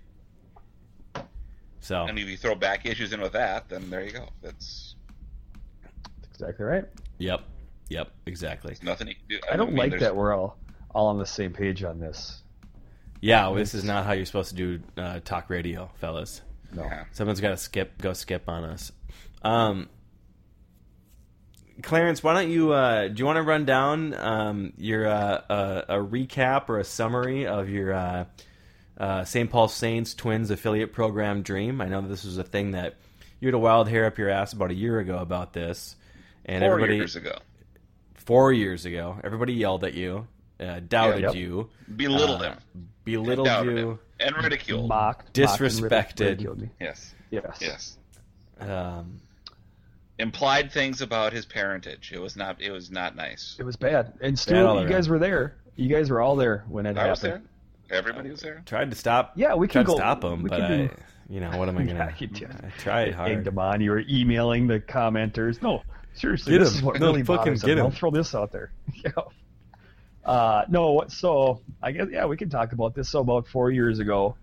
[1.81, 4.29] So And if you throw back issues in with that, then there you go.
[4.43, 4.95] That's
[6.33, 6.85] Exactly right.
[7.19, 7.41] yep,
[7.89, 8.77] yep, exactly.
[8.83, 9.39] nothing you can do.
[9.51, 10.57] I don't mean, like there's- that we're all
[10.95, 12.43] all on the same page on this.
[13.21, 16.41] Yeah, well, this is not how you're supposed to do uh, talk radio, fellas.
[16.73, 16.85] No.
[16.85, 17.05] Yeah.
[17.13, 18.93] Someone's got to skip, go skip on us.
[19.43, 19.89] Um,
[21.83, 22.73] Clarence, why don't you?
[22.73, 26.85] Uh, do you want to run down um, your uh, uh, a recap or a
[26.85, 28.25] summary of your uh,
[28.99, 29.49] uh, St.
[29.51, 31.81] Paul Saints Twins affiliate program dream?
[31.81, 32.97] I know that this was a thing that
[33.41, 35.95] you had a wild hair up your ass about a year ago about this,
[36.45, 37.39] and Four everybody years ago,
[38.15, 40.27] four years ago, everybody yelled at you,
[40.59, 41.35] uh, doubted Yep.
[41.37, 44.89] you, belittled uh, him, belittled doubted you, him, and ridiculed.
[44.89, 45.91] Mocked, Disrespected.
[45.91, 46.71] mocked and ridiculed me.
[46.81, 47.59] Yes, Yes.
[47.61, 47.97] yes.
[48.59, 49.21] um,
[50.19, 52.11] Implied things about his parentage.
[52.13, 52.61] It was not.
[52.61, 53.57] It was not nice.
[53.59, 54.07] It was bad.
[54.21, 55.57] And Bad Stu, all you guys were there.
[55.77, 57.11] You guys were all there when it I happened.
[57.11, 57.43] was there.
[57.91, 58.63] Everybody was there.
[58.67, 59.33] tried to stop.
[59.37, 60.91] Yeah, we can tried to go- stop him, we but can I, do-
[61.31, 61.95] you know, what am I gonna?
[61.99, 62.51] Yeah, you did.
[62.51, 63.59] I tried Egged hard.
[63.59, 63.81] on.
[63.81, 65.63] You were emailing the commenters.
[65.63, 65.83] No,
[66.15, 66.77] seriously, Get this him.
[66.79, 67.79] is what No, really fucking bothers get them.
[67.79, 67.85] him.
[67.87, 68.73] I'll throw this out there.
[69.05, 69.11] yeah.
[70.25, 73.09] Uh, no, so I guess yeah, we can talk about this.
[73.09, 74.37] So about four years ago,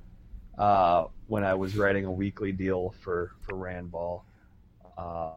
[0.58, 4.22] uh, when I was writing a weekly deal for for Randball,
[4.98, 5.32] uh,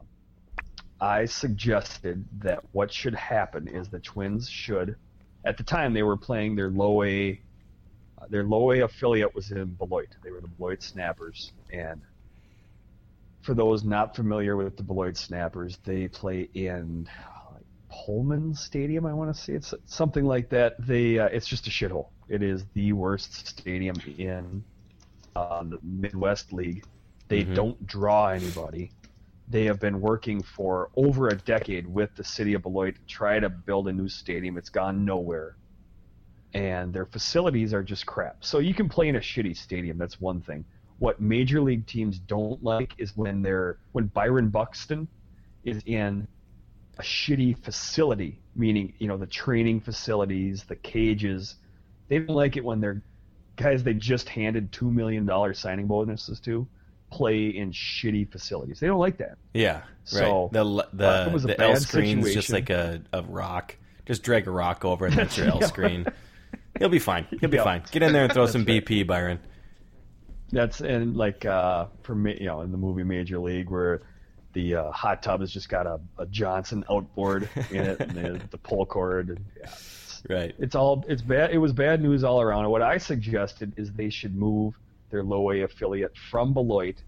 [1.00, 4.96] I suggested that what should happen is the Twins should,
[5.44, 7.40] at the time they were playing their low A,
[8.20, 10.08] uh, their low A affiliate was in Beloit.
[10.24, 12.02] They were the Beloit Snappers, and
[13.42, 17.08] for those not familiar with the Beloit Snappers, they play in
[17.52, 19.06] like, Pullman Stadium.
[19.06, 20.74] I want to say it's something like that.
[20.84, 22.08] They uh, it's just a shithole.
[22.28, 24.64] It is the worst stadium in
[25.36, 26.84] uh, the Midwest League.
[27.28, 27.54] They Mhm.
[27.54, 28.92] don't draw anybody.
[29.50, 33.40] They have been working for over a decade with the city of Beloit to try
[33.40, 34.58] to build a new stadium.
[34.58, 35.56] It's gone nowhere.
[36.52, 38.44] And their facilities are just crap.
[38.44, 39.96] So you can play in a shitty stadium.
[39.96, 40.64] That's one thing.
[40.98, 45.08] What major league teams don't like is when they're when Byron Buxton
[45.64, 46.26] is in
[46.98, 51.56] a shitty facility, meaning you know the training facilities, the cages.
[52.08, 53.02] They don't like it when they're
[53.56, 56.66] guys they just handed two million dollar signing bonuses to
[57.10, 58.80] play in shitty facilities.
[58.80, 59.38] They don't like that.
[59.54, 60.52] Yeah, So, right.
[60.52, 60.64] The
[61.06, 63.76] uh, the the L screen screen's just like a, a rock.
[64.06, 66.06] Just drag a rock over and that's your L screen.
[66.78, 67.26] He'll be fine.
[67.40, 67.64] He'll be Yep.
[67.64, 67.82] fine.
[67.90, 68.84] Get in there and throw some right.
[68.84, 69.38] BP, Byron.
[70.50, 74.02] That's and like uh, for me, you know, in the movie Major League, where
[74.54, 78.40] the uh, hot tub has just got a, a Johnson outboard in it, and the,
[78.50, 79.28] the pull cord.
[79.30, 79.70] And, yeah,
[80.28, 80.54] Right.
[80.58, 81.50] it's all it's bad.
[81.52, 82.62] It was bad news all around.
[82.64, 84.74] And what I suggested is they should move
[85.10, 87.02] their low A affiliate from Beloit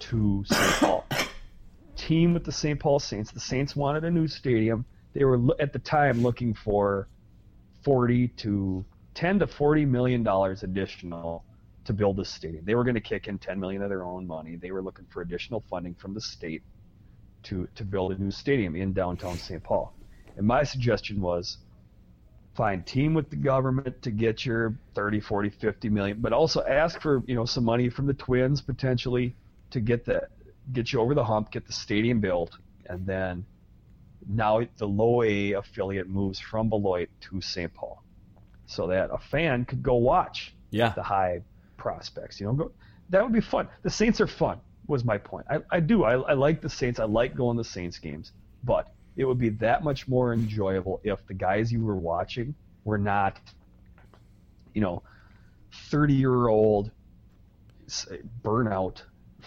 [0.00, 0.72] to St.
[0.74, 1.06] Paul.
[1.96, 2.78] Team with the St.
[2.78, 3.32] Paul Saints.
[3.32, 4.84] The Saints wanted a new stadium.
[5.14, 7.08] They were at the time looking for
[7.82, 8.84] forty to
[9.14, 11.44] ten to forty million dollars additional
[11.84, 12.64] to build this stadium.
[12.64, 14.56] They were going to kick in ten million of their own money.
[14.56, 16.62] They were looking for additional funding from the state
[17.44, 19.62] to to build a new stadium in downtown St.
[19.62, 19.92] Paul.
[20.36, 21.58] And my suggestion was
[22.58, 27.00] fine team with the government to get your 30 40 50 million but also ask
[27.00, 29.36] for you know some money from the twins potentially
[29.70, 30.24] to get that
[30.72, 32.52] get you over the hump get the stadium built.
[32.90, 33.46] And then
[34.28, 38.04] now the low a affiliate moves from beloit to st paul
[38.66, 40.38] so that a fan could go watch
[40.70, 40.92] Yeah.
[40.96, 41.42] the high
[41.76, 42.72] prospects you know go,
[43.10, 43.68] that would be fun.
[43.82, 45.46] The saints are fun was my point.
[45.50, 46.04] I, I do.
[46.04, 46.98] I, I like the saints.
[46.98, 48.32] I like going to the saints games
[48.64, 48.88] but
[49.18, 52.54] it would be that much more enjoyable if the guys you were watching
[52.84, 53.36] were not,
[54.72, 55.02] you know,
[55.90, 56.90] 30 year old
[58.44, 59.02] burnout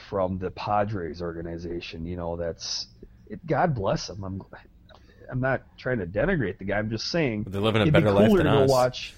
[0.10, 2.06] from the Padres organization.
[2.06, 2.88] You know, that's
[3.28, 4.24] it, God bless them.
[4.24, 4.42] I'm
[5.32, 6.78] I'm not trying to denigrate the guy.
[6.78, 8.70] I'm just saying They're living a it'd better be life cooler than to us.
[8.70, 9.14] watch,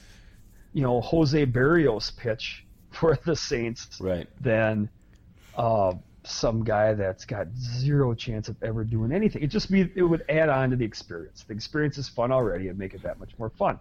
[0.72, 4.28] you know, Jose Berrios pitch for the Saints Right.
[4.40, 4.90] than
[5.56, 5.94] uh,
[6.26, 9.44] some guy that's got zero chance of ever doing anything.
[9.44, 11.44] It just be it would add on to the experience.
[11.44, 13.80] The experience is fun already and make it that much more fun.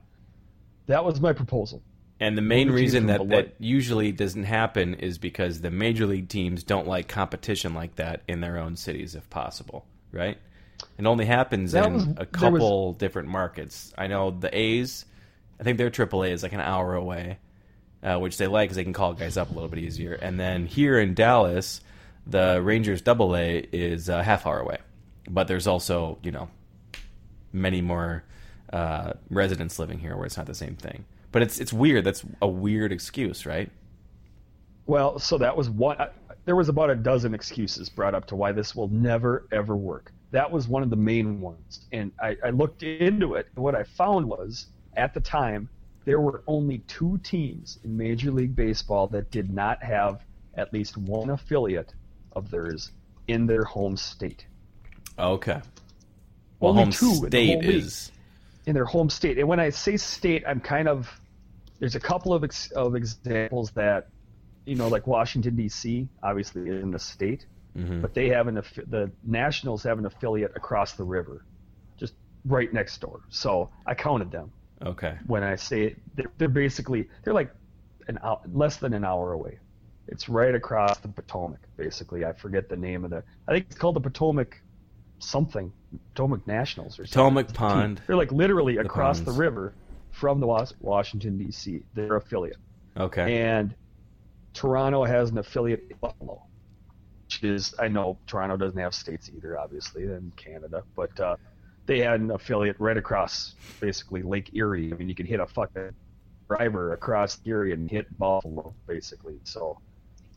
[0.86, 1.82] That was my proposal.
[2.20, 5.70] And the main Move the team reason that, that usually doesn't happen is because the
[5.70, 10.38] major league teams don't like competition like that in their own cities, if possible, right?
[10.99, 13.93] It only happens That in was- a there was- couple different markets.
[13.99, 15.05] I know the A's,
[15.59, 17.38] I think their AAA is like an hour away,
[18.05, 20.12] uh, which they like because they can call guys up a little bit easier.
[20.14, 21.80] And then here in Dallas,
[22.27, 24.79] the Rangers Double A is a half hour away,
[25.29, 26.49] but there's also you know
[27.53, 28.25] many more
[28.73, 31.05] uh, residents living here where it's not the same thing.
[31.33, 32.05] But it's it's weird.
[32.05, 33.70] That's a weird excuse, right?
[34.87, 35.97] Well, so that was one.
[36.01, 36.11] I-
[36.45, 40.12] There was about a dozen excuses brought up to why this will never ever work.
[40.33, 43.49] That was one of the main ones, and I, I looked into it.
[43.55, 44.66] And what I found was,
[44.97, 45.68] at the time,
[46.05, 50.25] there were only two teams in Major League Baseball that did not have
[50.57, 51.93] at least one affiliate
[52.35, 52.91] of theirs
[53.28, 54.47] in their home state.
[55.18, 55.61] Okay.
[56.61, 57.74] Well, Only home two in state league.
[57.74, 58.12] is
[58.66, 59.39] in their home state.
[59.39, 61.09] And when I say state, I'm kind of
[61.78, 64.09] there's a couple of ex, of examples that
[64.64, 66.09] you know, like Washington D.C.
[66.22, 68.03] obviously in the state, Mm-hmm.
[68.03, 71.47] but they have an affi- the Nationals have an affiliate across the river,
[71.97, 72.12] just
[72.45, 73.20] right next door.
[73.30, 74.53] So I counted them
[74.85, 75.16] okay.
[75.26, 77.51] when I say it, they're, they're basically they're like
[78.09, 79.59] an hour, less than an hour away.
[80.09, 82.24] It's right across the Potomac, basically.
[82.24, 83.22] I forget the name of the.
[83.48, 84.61] I think it's called the Potomac
[85.20, 85.72] something,
[86.14, 87.12] Potomac Nationals or something.
[87.44, 88.03] Potomac Pond.
[88.07, 89.72] They're like literally across the river
[90.11, 91.82] from the Was- Washington D.C.
[91.94, 92.57] Their affiliate,
[92.96, 93.40] Okay.
[93.42, 93.74] and
[94.53, 96.42] Toronto has an affiliate in Buffalo,
[97.26, 101.36] which is I know Toronto doesn't have states either, obviously, in Canada, but uh,
[101.86, 104.92] they had an affiliate right across basically Lake Erie.
[104.92, 105.90] I mean, you could hit a fucking
[106.48, 109.38] driver across Erie and hit Buffalo, basically.
[109.44, 109.78] So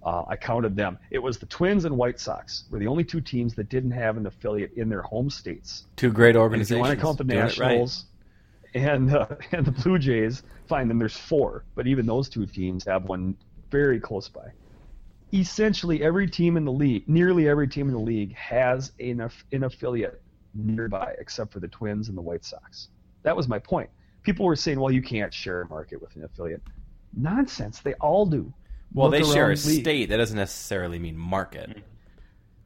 [0.05, 0.99] uh, I counted them.
[1.09, 4.17] It was the Twins and White Sox were the only two teams that didn't have
[4.17, 5.87] an affiliate in their home states.
[5.95, 6.79] Two great And if you organizations.
[6.79, 7.43] want to count the it right.
[7.45, 8.05] Nationals
[8.75, 10.87] and uh, and the Blue Jays, fine.
[10.87, 13.35] Then there's four, but even those two teams have one
[13.71, 14.51] very close by.
[15.33, 19.63] Essentially, every team in the league, nearly every team in the league, has an, an
[19.63, 20.21] affiliate
[20.53, 22.89] nearby, except for the Twins and the White Sox.
[23.23, 23.89] That was my point.
[24.21, 26.61] People were saying, "Well, you can't share a market with an affiliate."
[27.17, 27.79] Nonsense.
[27.79, 28.53] They all do.
[28.95, 29.81] Well, they share a league.
[29.81, 30.09] state.
[30.09, 31.83] That doesn't necessarily mean market.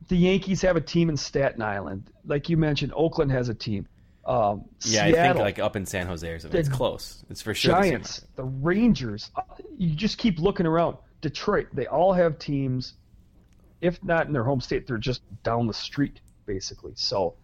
[0.08, 2.94] The Yankees have a team in Staten Island, like you mentioned.
[2.96, 3.88] Oakland has a team.
[4.26, 6.52] Um, Yeah, I think like up in San Jose or something.
[6.54, 7.24] The It's close.
[7.30, 7.74] It's for sure.
[7.76, 9.32] the Giants, the Rangers.
[9.36, 9.42] uh,
[9.78, 10.98] You just keep looking around.
[11.22, 12.94] Detroit, they all have teams.
[13.82, 16.92] If not in their home state, they're just down the street, basically.
[16.96, 17.36] So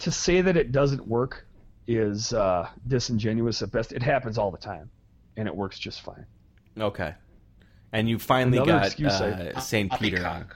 [0.00, 1.46] to say that it doesn't work
[1.86, 3.92] is uh, disingenuous at best.
[3.92, 4.90] It happens all the time,
[5.36, 6.26] and it works just fine.
[6.78, 7.14] Okay.
[7.92, 9.92] And you finally Another got excuse uh, St.
[9.98, 10.46] Peter on.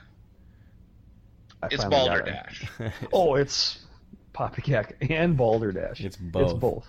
[1.69, 2.07] It's finally it.
[2.09, 2.65] Balderdash.
[3.13, 3.79] Oh, it's
[4.33, 6.01] Poppycock and Balderdash.
[6.01, 6.43] It's both.
[6.43, 6.87] It's both.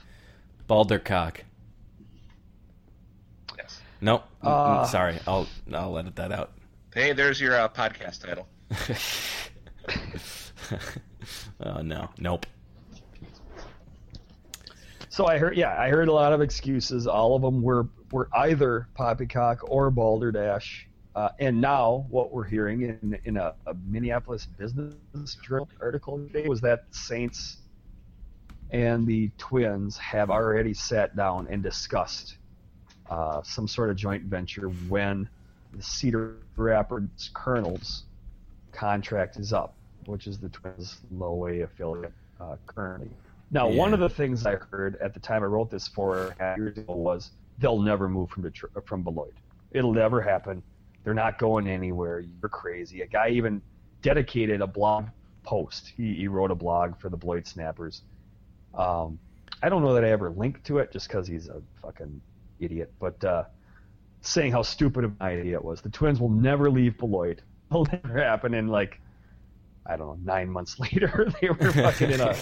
[0.68, 1.38] Baldercock.
[3.56, 3.80] Yes.
[4.00, 4.24] Nope.
[4.42, 5.18] Mm, Uh, mm, sorry.
[5.26, 6.52] I'll I'll edit that out.
[6.94, 8.46] Hey, there's your uh, podcast title.
[11.60, 12.08] oh no.
[12.18, 12.46] Nope.
[15.08, 17.06] So I heard, yeah, I heard a lot of excuses.
[17.06, 20.86] All of them were were either poppycock or balderdash.
[21.14, 24.94] Uh, and now what we're hearing in in a, a Minneapolis Business
[25.42, 27.58] Journal article today was that the Saints
[28.70, 32.36] and the Twins have already sat down and discussed
[33.10, 35.28] uh, some sort of joint venture when
[35.74, 38.04] the Cedar Rapids Kernels
[38.72, 39.74] contract is up,
[40.06, 43.10] which is the Twins low A affiliate uh, currently.
[43.50, 43.78] Now, Yeah.
[43.78, 46.42] one of the things I heard at the time I wrote this four and a
[46.42, 49.34] half years ago was they'll never move from Detroit, from Beloit.
[49.70, 50.62] It'll never happen.
[51.04, 52.20] They're not going anywhere.
[52.20, 53.02] You're crazy.
[53.02, 53.62] A guy even
[54.02, 55.06] dedicated a blog
[55.42, 55.92] post.
[55.96, 58.02] He, he wrote a blog for the Beloit Snappers.
[58.74, 59.18] Um,
[59.62, 62.20] I don't know that I ever linked to it just because he's a fucking
[62.60, 63.44] idiot, but uh,
[64.20, 65.80] saying how stupid of an idea it was.
[65.80, 67.40] The Twins will never leave Beloit.
[67.70, 68.54] It'll never happen.
[68.54, 69.00] And like,
[69.86, 72.36] I don't know, nine months later, they were fucking in a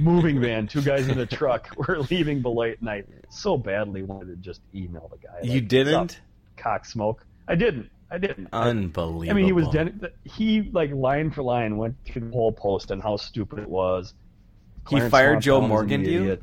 [0.00, 0.66] moving van.
[0.66, 4.60] Two guys in a truck were leaving Beloit, and I so badly wanted to just
[4.74, 5.40] email the guy.
[5.42, 6.20] You like, didn't?
[6.56, 7.24] Cock smoke.
[7.46, 7.90] I didn't.
[8.10, 8.48] I didn't.
[8.52, 9.30] Unbelievable.
[9.30, 12.90] I mean, he was den- he like line for line went through the whole post
[12.90, 14.14] and how stupid it was.
[14.88, 16.38] He fired Joe Morgan to you?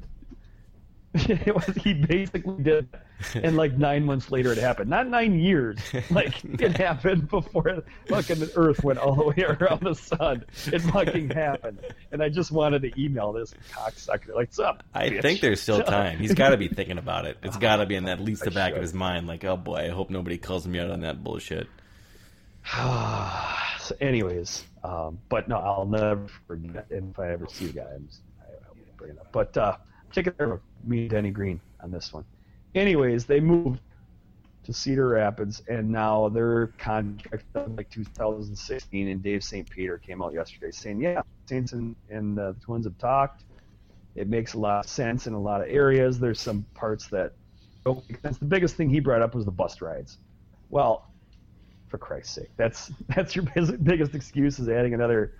[1.29, 2.89] it was he basically did,
[3.35, 4.89] and like nine months later it happened.
[4.89, 5.79] Not nine years.
[6.09, 10.43] Like it happened before fucking the Earth went all the way around the sun.
[10.65, 11.79] It fucking happened,
[12.11, 14.35] and I just wanted to email this cocksucker.
[14.35, 14.83] Like, what's up?
[14.93, 16.19] I bitch?" think there's still time.
[16.19, 17.37] He's got to be thinking about it.
[17.43, 19.25] It's got to be in at least the back of his mind.
[19.25, 21.67] Like, oh boy, I hope nobody calls me out on that bullshit.
[22.73, 26.87] so anyways, um, but no, I'll never forget.
[26.91, 29.31] And if I ever see the guy, I'm just, I, I won't bring it up.
[29.31, 29.77] But uh,
[30.15, 32.25] taking care of me and Denny Green on this one.
[32.73, 33.81] Anyways, they moved
[34.63, 39.07] to Cedar Rapids, and now their contract like 2016.
[39.07, 39.69] And Dave St.
[39.69, 43.43] Peter came out yesterday saying, "Yeah, Saints and, and uh, the Twins have talked.
[44.15, 46.19] It makes a lot of sense in a lot of areas.
[46.19, 47.33] There's some parts that
[47.85, 48.37] don't make sense.
[48.37, 50.17] The biggest thing he brought up was the bus rides.
[50.69, 51.11] Well,
[51.87, 53.45] for Christ's sake, that's that's your
[53.83, 55.35] biggest excuse is adding another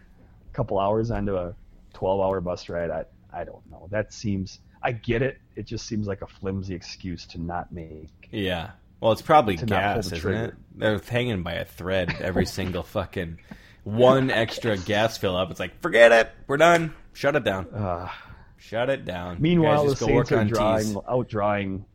[0.53, 1.53] couple hours onto a
[1.95, 2.91] 12-hour bus ride.
[2.91, 3.87] I I don't know.
[3.91, 5.39] That seems I get it.
[5.55, 8.29] It just seems like a flimsy excuse to not make.
[8.31, 8.71] Yeah.
[9.01, 10.53] Well, it's probably To not pull gas, isn't it?
[10.75, 13.39] They're hanging by a thread every single fucking
[13.83, 15.49] one extra gas fill up.
[15.49, 16.31] It's like, forget it.
[16.45, 16.93] We're done.
[17.13, 17.67] Shut it down.
[17.73, 18.09] Uh,
[18.57, 19.37] Shut it down.
[19.39, 20.95] meanwhile, the guys just go work Saints are drawing tees.
[20.95, 21.85] outdrawing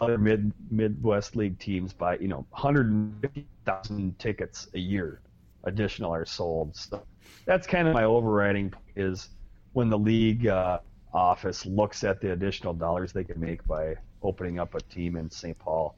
[0.00, 5.20] other mid Midwest League teams by you know 150,000 tickets a year
[5.64, 6.76] additional are sold.
[6.76, 7.02] So
[7.44, 9.28] that's kind of my overriding is
[9.72, 10.78] when the league uh,
[11.12, 15.30] office looks at the additional dollars they can make by opening up a team in
[15.30, 15.58] St.
[15.58, 15.96] Paul.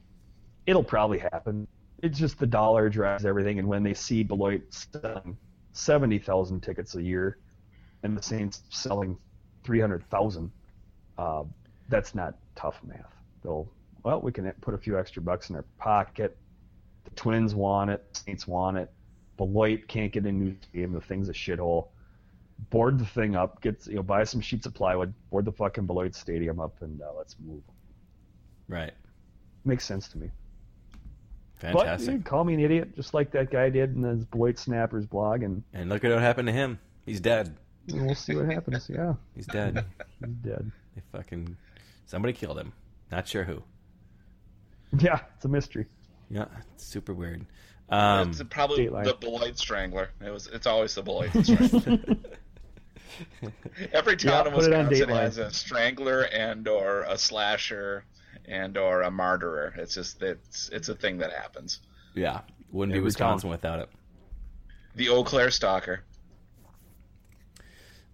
[0.65, 1.67] It'll probably happen.
[2.01, 5.37] It's just the dollar drives everything, and when they see Beloit selling
[5.73, 7.37] 70,000 tickets a year
[8.03, 9.17] and the Saints selling
[9.63, 10.51] 300,000,
[11.17, 11.43] uh,
[11.89, 13.13] that's not tough math.
[13.43, 13.69] They'll,
[14.03, 16.37] well, we can put a few extra bucks in our pocket.
[17.03, 18.03] The Twins want it.
[18.13, 18.91] Saints want it.
[19.37, 20.93] Beloit can't get a new stadium.
[20.93, 21.87] The thing's a shithole.
[22.69, 23.61] Board the thing up.
[23.61, 25.13] Get you know, buy some sheets of plywood.
[25.29, 27.63] Board the fucking Beloit Stadium up, and uh, let's move.
[28.67, 28.91] Right.
[29.65, 30.29] Makes sense to me.
[31.55, 32.05] Fantastic.
[32.07, 34.57] But you can call me an idiot, just like that guy did in his Beloit
[34.57, 36.79] Snappers blog, and and look at what happened to him.
[37.05, 37.55] He's dead.
[37.91, 38.89] we'll see what happens.
[38.89, 39.83] Yeah, He's dead.
[40.25, 40.71] he's dead.
[40.95, 41.57] they fucking
[42.05, 42.73] somebody killed him.
[43.11, 43.63] Not sure who.
[44.97, 45.85] Yeah, it's a mystery.
[46.29, 47.45] Yeah, it's super weird.
[47.89, 49.03] Um, it's probably Dateline.
[49.05, 50.09] the Beloit Strangler.
[50.25, 50.47] It was.
[50.47, 51.99] It's always the Beloit Strangler.
[53.93, 58.05] Every town Yeah, in put it on Wisconsin has a strangler and or a slasher
[58.45, 59.77] and or a martyrer.
[59.77, 61.79] It's just it's it's a thing that happens.
[62.13, 62.41] yeah,
[62.71, 63.51] wouldn't be Wisconsin town.
[63.51, 63.89] without it.
[64.95, 66.03] The Eau Claire Stalker.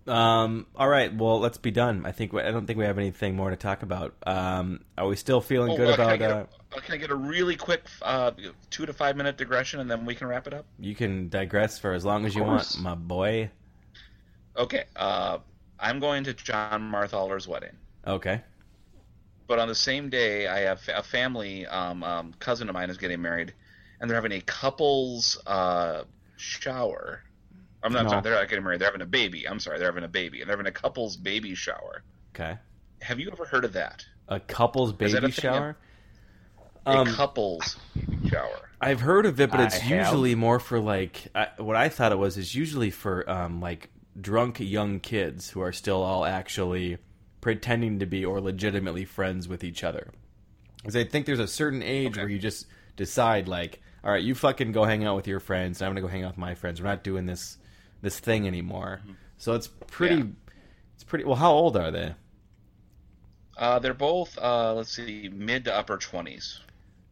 [0.07, 2.05] Um, all right, well, let's be done.
[2.05, 4.15] I think we, I don't think we have anything more to talk about.
[4.25, 6.19] Um, are we still feeling Oh, good uh, can, I about?
[6.19, 8.31] get Uh, a, uh, can I get a really quick uh,
[8.69, 10.65] two to five minute digression and then we can wrap it up?
[10.79, 13.51] you can digress for as long as you want, my boy.
[14.57, 14.85] Okay.
[14.95, 15.37] Uh,
[15.79, 17.75] I'm going to Jon Marthaler's wedding.
[18.05, 18.41] Okay.
[19.47, 22.97] But on the same day, I have a family um, um, cousin of mine is
[22.97, 23.53] getting married,
[24.01, 26.03] and they're having a couple's uh,
[26.35, 27.21] shower.
[27.83, 28.09] I'm not No.
[28.09, 28.81] sorry, they're not getting married.
[28.81, 29.47] They're having a baby.
[29.47, 32.03] I'm sorry, they're having a baby, and they're having a couple's baby shower.
[32.35, 32.57] Okay.
[33.01, 34.05] Have you ever heard of that?
[34.27, 35.77] A couple's baby a shower.
[36.85, 38.69] A Um, couple's baby shower.
[38.81, 39.97] I've heard of it, but I it's have.
[40.05, 43.89] usually more for like I, what I thought it was is usually for um, like
[44.19, 46.97] drunk young kids who are still all actually
[47.41, 50.11] pretending to be or legitimately friends with each other.
[50.77, 52.65] Because I think there's a certain age where you just
[52.95, 56.01] decide like, all right, you fucking go hang out with your friends, and I'm gonna
[56.01, 56.81] go hang out with my friends.
[56.81, 57.57] We're not doing this
[58.01, 59.01] this thing anymore.
[59.37, 60.15] So it's pretty.
[60.15, 60.23] Yeah.
[60.95, 61.25] It's pretty.
[61.25, 62.15] Well, how old are they?
[63.57, 66.59] Uh, they're both, uh, let's see, mid to upper 20s.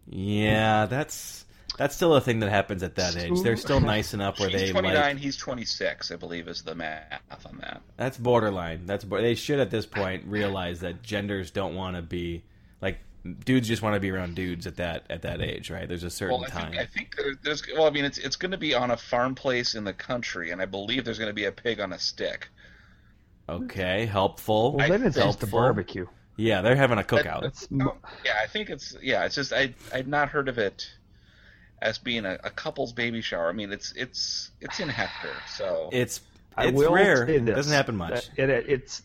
[0.08, 1.45] Yeah, that's
[1.78, 3.42] that's still a thing that happens at that age.
[3.42, 5.18] They're still nice enough where She's they 29, like.
[5.18, 7.82] he's 26, I believe, is the math on that.
[7.98, 8.86] That's borderline.
[8.86, 12.44] That's bo- they should at this point realize that genders don't want to be
[12.82, 13.00] like
[13.44, 15.88] dudes just want to be around dudes at that at that age, right?
[15.88, 16.72] There's a certain Well, I time.
[16.72, 18.98] think, I think there- there's, well, I mean, it's it's going to be on a
[18.98, 21.92] farm place in the country, and I believe there's going to be a pig on
[21.94, 22.50] a stick.
[23.48, 24.74] Okay, helpful.
[24.76, 25.60] Well, then it's just a helpful.
[25.60, 26.08] barbecue.
[26.38, 27.42] Yeah, they're having a cookout.
[27.44, 27.96] That's Oh,
[28.26, 29.24] yeah, I think it's yeah.
[29.26, 30.88] It's just I I'd not heard of it
[31.82, 33.50] as being a, a couple's baby shower.
[33.50, 36.22] I mean, it's it's it's in Hector, so It's
[36.58, 37.28] I it's will rare.
[37.28, 38.30] say It doesn't happen much.
[38.36, 39.04] that It, it, it's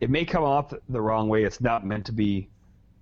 [0.00, 1.44] it may come off the wrong way.
[1.44, 2.48] It's not meant to be.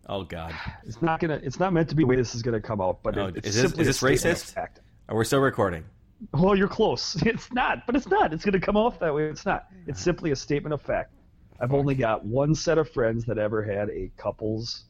[0.08, 0.54] Oh God,
[0.86, 1.40] It's not gonna.
[1.42, 3.02] It's not meant to be the way this is gonna come out.
[3.02, 4.52] But Oh, it, it's is this- simply is a this statement of racist?
[4.54, 4.80] fact.
[5.08, 5.84] oh, we're still recording.
[6.32, 7.20] Well, you're close.
[7.26, 8.32] It's not, but it's not.
[8.32, 9.24] It's gonna come off that way.
[9.24, 9.66] It's not.
[9.86, 11.12] It's simply a statement of fact.
[11.60, 14.84] I've only got one set of friends that ever had a couple's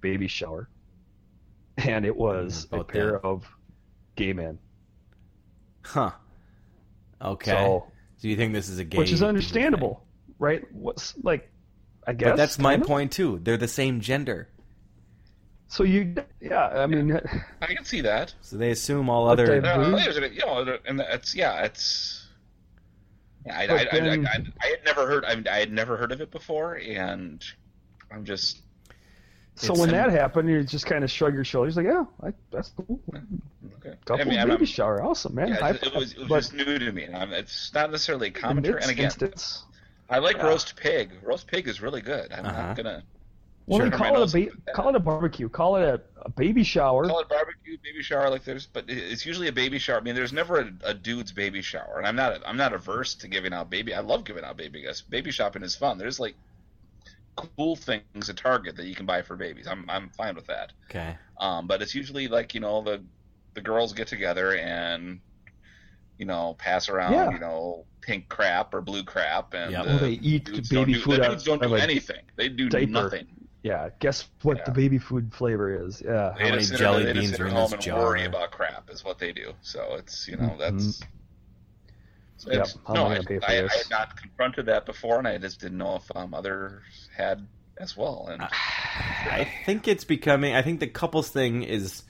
[0.00, 0.68] baby shower,
[1.88, 3.24] and it was a pair that.
[3.24, 3.46] of
[4.16, 4.58] gay men.
[5.84, 6.10] Huh.
[7.20, 7.50] Okay.
[7.50, 8.96] So- So, you think this is a gay?
[8.98, 9.28] which is thing?
[9.28, 10.04] understandable,
[10.38, 10.62] right?
[10.72, 11.50] What's like,
[12.06, 12.30] I guess.
[12.30, 12.86] But that's my of.
[12.86, 13.38] point too.
[13.42, 14.48] They're the same gender,
[15.68, 17.20] So you, yeah, I mean,
[17.60, 18.32] I can see that.
[18.40, 19.60] so they assume all But other.
[19.60, 20.32] they- Uh, Mhm.
[20.34, 22.28] you know, and it's yeah, it's.
[23.46, 25.24] Yeah, I, But I, I, then- I, I, I had never heard.
[25.26, 27.44] I, mean, I had never heard of it before, and
[28.10, 28.60] I'm just.
[29.56, 32.32] So It's- when that happened, you just kind of shrug your shoulders, like, yeah, I,
[32.50, 33.00] that's cool.
[33.78, 33.96] Okay.
[34.04, 35.48] Couple I mean, baby I'm- shower, awesome, man.
[35.48, 36.38] yeah, High it, it was, it was five.
[36.40, 37.06] just new to me.
[37.12, 38.74] I'm, it's not necessarily a but commentary.
[38.76, 39.64] this And again, instance,
[40.10, 40.46] I like yeah.
[40.46, 41.10] roast pig.
[41.22, 42.32] Roast pig is really good.
[42.32, 42.62] I'm Uh-huh.
[42.62, 43.02] not gonna
[43.66, 45.84] well, then Sure, my call it a is ba- call it a barbecue, call it
[45.84, 47.06] a, a baby shower.
[47.08, 48.28] call it barbecue, baby shower.
[48.28, 49.96] Like there's, but it's usually a baby shower.
[49.96, 52.42] I mean, there's never a, a dude's baby shower, and I'm not.
[52.46, 53.94] I'm not averse to giving out baby.
[53.94, 55.00] I love giving out baby gifts.
[55.00, 55.96] Baby shopping is fun.
[55.96, 56.34] There's like
[57.36, 59.66] cool things at Target that you can buy for babies.
[59.66, 60.72] I'm I'm fine with that.
[60.90, 61.16] Okay.
[61.38, 63.02] Um, but it's usually like you know the
[63.54, 65.20] the girls get together and
[66.18, 67.30] you know pass around Yeah.
[67.32, 69.84] you know pink crap or blue crap and Yep.
[69.84, 72.22] the Well, they eat dudes baby don't do, food The dudes don't do a anything.
[72.36, 72.86] They do diaper.
[72.90, 73.26] nothing.
[73.62, 74.64] Yeah, guess what Yeah.
[74.66, 76.02] the baby food flavor is?
[76.04, 76.34] Yeah.
[76.36, 77.82] They many just sit jelly they just beans sit are at in home this and
[77.82, 77.98] jar?
[78.00, 79.54] worry about crap is what they do.
[79.62, 81.00] So it's you know that's.
[82.36, 84.16] So Yep, it's- how am no, I I, gonna pay for I, I had not
[84.16, 87.46] confronted that before, and I just didn't know if um, others had
[87.78, 88.28] as well.
[88.30, 90.54] And I think it's becoming.
[90.54, 92.02] I think the couples thing is.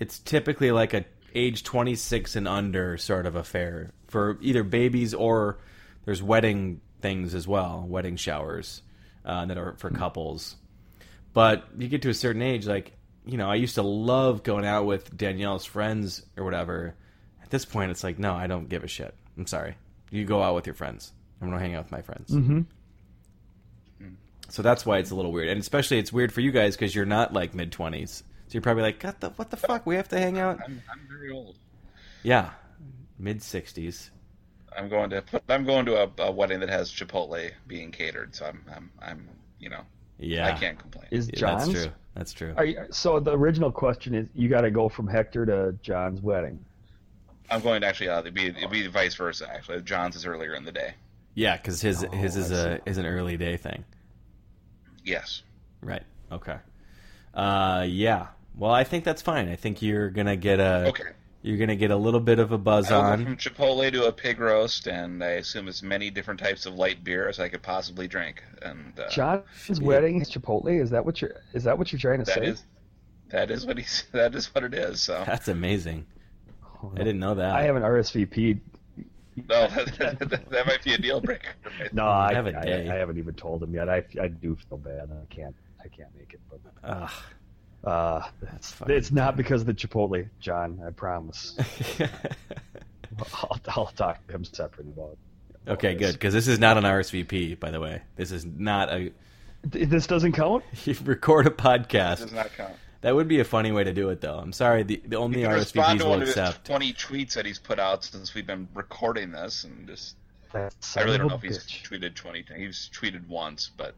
[0.00, 1.04] It's typically like a
[1.34, 5.58] age 26 and under sort of affair for either babies or
[6.04, 8.82] there's wedding things as well, wedding showers
[9.24, 10.56] uh, that are for couples.
[11.32, 12.92] But you get to a certain age, like
[13.26, 16.94] you know, I used to love going out with Danielle's friends or whatever.
[17.42, 19.14] At this point, it's like, no, I don't give a shit.
[19.40, 19.74] I'm sorry.
[20.10, 21.14] You go out with your friends.
[21.40, 22.30] I'm gonna hang out with my friends.
[22.30, 22.60] Mm-hmm.
[24.50, 26.94] So that's why it's a little weird, and especially it's weird for you guys because
[26.94, 28.22] you're not like mid twenties.
[28.48, 29.86] So you're probably like, what the what the fuck?
[29.86, 30.58] We have to hang out.
[30.62, 31.56] I'm, I'm very old.
[32.22, 32.50] Yeah,
[33.18, 34.10] mid sixties.
[34.76, 38.44] I'm going to I'm going to a, a wedding that has Chipotle being catered, so
[38.44, 39.28] I'm I'm, I'm
[39.58, 39.84] you know
[40.18, 41.06] Yeah, I can't complain.
[41.10, 41.66] Is Jon's?
[41.66, 41.92] That's true.
[42.14, 42.54] That's true.
[42.56, 46.20] Are you, so the original question is, you got to go from Hector to Jon's
[46.20, 46.62] wedding.
[47.50, 49.48] I'm going to actually uh, it'd be it'd be vice versa.
[49.52, 50.94] Actually, Jon's is earlier in the day.
[51.34, 53.84] Yeah, because his his is I a is an early day thing.
[55.04, 55.42] Yes.
[55.82, 56.02] Right.
[56.30, 56.56] Okay.
[57.34, 58.28] Uh, yeah.
[58.56, 59.48] Well, I think that's fine.
[59.48, 61.04] I think you're gonna get a Okay.
[61.42, 63.24] you're gonna get a little bit of a buzz I'll go on.
[63.24, 67.02] from Chipotle to a pig roast, and I assume as many different types of light
[67.02, 68.42] beer as I could possibly drink.
[68.62, 70.80] And uh, Jon's be- wedding is Chipotle.
[70.80, 71.36] Is that what you're?
[71.54, 72.46] Is that what you're trying to that say?
[72.46, 72.64] is
[73.30, 75.00] that is what he's that is what it is.
[75.00, 76.06] So That's amazing.
[76.94, 77.54] I didn't know that.
[77.54, 78.60] I have an RSVP.
[79.48, 81.50] no, that, that, that might be a deal breaker.
[81.92, 82.88] No, I, Have a I, day.
[82.90, 83.88] I haven't even told him yet.
[83.88, 85.10] I, I do feel bad.
[85.10, 86.40] I can't I can't make it.
[86.50, 87.10] But Ugh.
[87.84, 88.90] uh, That's fine.
[88.90, 90.80] it's not because of the Chipotle, Jon.
[90.86, 91.56] I promise.
[93.34, 95.16] I'll, I'll talk to him separate about.
[95.66, 95.70] it.
[95.72, 96.12] okay, good.
[96.12, 98.02] Because this is not an RSVP, by the way.
[98.16, 99.12] This is not a.
[99.62, 100.64] This doesn't count.
[100.84, 102.18] You record a podcast.
[102.18, 102.74] Does not count.
[103.02, 104.38] That would be a funny way to do it, though.
[104.38, 104.82] I'm sorry.
[104.82, 106.66] The the only You can respond RSVPs to will one of his accept.
[106.66, 110.16] 20 tweets that he's put out since we've been recording this, and just
[110.52, 111.82] That I really don't a know if he's bitch.
[111.88, 112.58] tweeted 20 times.
[112.60, 113.94] He's tweeted once, but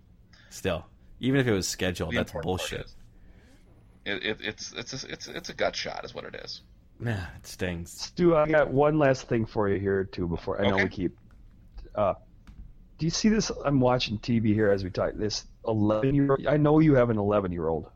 [0.50, 0.84] Still,
[1.18, 2.86] even if it was scheduled, the that's bullshit.
[4.04, 6.62] It, it, it's it's a, it's it's a gut shot, is what it is.
[7.04, 7.90] Yeah, it stings.
[7.90, 10.28] Stu, I got one last thing for you here too.
[10.28, 10.84] Before I know Okay.
[10.84, 11.16] we keep.
[11.94, 12.14] Uh,
[12.98, 13.50] do you see this?
[13.64, 15.12] I'm watching TV here as we talk.
[15.14, 16.36] This 11 year.
[16.48, 17.86] I know you have an 11 year old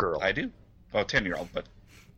[0.00, 0.20] girl.
[0.22, 0.50] I do.
[0.94, 1.66] Oh, 10 year old, but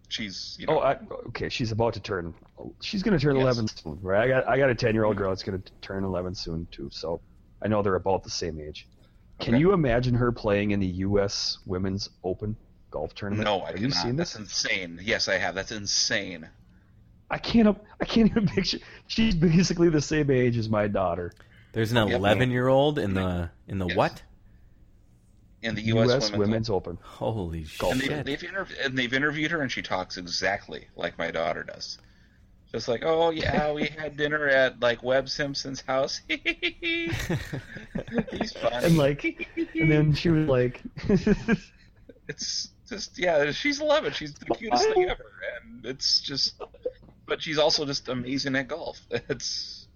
[0.09, 0.81] she's you oh, know.
[0.81, 0.99] Oh, I,
[1.29, 1.49] okay.
[1.49, 2.35] She's about to turn.
[2.81, 3.43] She's going to turn Yes.
[3.43, 4.23] 11 soon, right?
[4.25, 6.67] I got I got a 10 year old girl that's going to turn 11 soon
[6.71, 6.89] too.
[6.91, 7.21] So
[7.63, 8.87] I know they're about the same age.
[9.41, 11.59] Can you imagine her playing in the U.S.
[11.67, 12.57] Women's Open
[12.91, 13.45] golf tournament?
[13.45, 13.83] No, I Have cannot.
[13.83, 14.35] you seen this?
[14.35, 15.01] That's insane.
[15.03, 15.55] Yes, I have.
[15.57, 16.49] That's insane.
[17.29, 17.77] I can't.
[18.01, 18.79] I can't even picture.
[19.09, 21.33] She's basically the same age as my daughter.
[21.73, 23.97] There's an 11 year old in the in the Yes.
[23.97, 24.23] what?
[25.63, 26.09] In the U.S.
[26.09, 26.31] U.S.
[26.31, 26.99] Women's, Women's Open.
[27.03, 28.25] Holy and shit!
[28.25, 31.99] they, they've interv- and they've interviewed her, and she talks exactly like my daughter does.
[32.73, 36.21] Just like, oh yeah, we had dinner at like Webb Simpson's house.
[36.29, 37.13] He's
[38.55, 38.87] funny.
[38.87, 40.81] And like, and then she was like,
[42.29, 44.13] it's just yeah, she's eleven.
[44.13, 45.33] She's the cutest thing ever,
[45.63, 46.61] and it's just.
[47.27, 49.01] But she's also just amazing at golf.
[49.11, 49.87] It's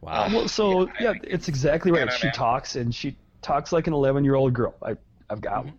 [0.00, 0.28] wow.
[0.32, 2.12] well, so Yeah, yeah, it's exactly right.
[2.12, 2.34] She man.
[2.34, 4.74] talks and she talks like an 11 year old girl.
[4.82, 4.96] I,
[5.30, 5.68] I've got Mm-hmm.
[5.68, 5.78] one.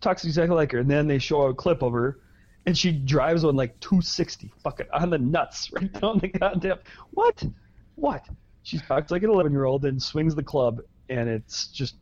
[0.00, 2.20] Talks exactly like her, and then they show a clip of her,
[2.66, 6.78] and she drives on like 260, fucking on the nuts, right down the goddamn.
[7.10, 7.44] What?
[7.96, 8.24] What?
[8.62, 11.96] She talks like an 11 year old and swings the club, and it's just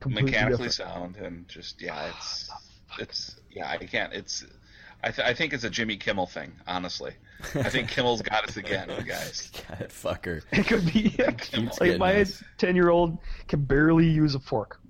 [0.00, 0.72] completely mechanically different.
[0.72, 2.50] sound and just yeah, it's
[2.98, 4.12] it's yeah, I can't.
[4.12, 4.44] It's
[5.04, 6.52] I, th- I think it's a Jimmy Kimmel thing.
[6.66, 7.12] Honestly,
[7.54, 9.50] I think Kimmel's got us again, guys.
[9.68, 10.42] God, fucker.
[10.52, 12.24] It could be Keeps like my
[12.58, 13.18] ten year old
[13.48, 14.80] can barely use a fork.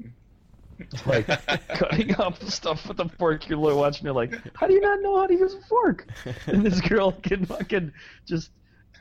[1.06, 1.26] Like
[1.68, 4.04] cutting up stuff with a fork, you're like watching.
[4.04, 6.06] You're like, how do you not know how to use a fork?
[6.46, 7.92] And this girl can fucking
[8.26, 8.50] just,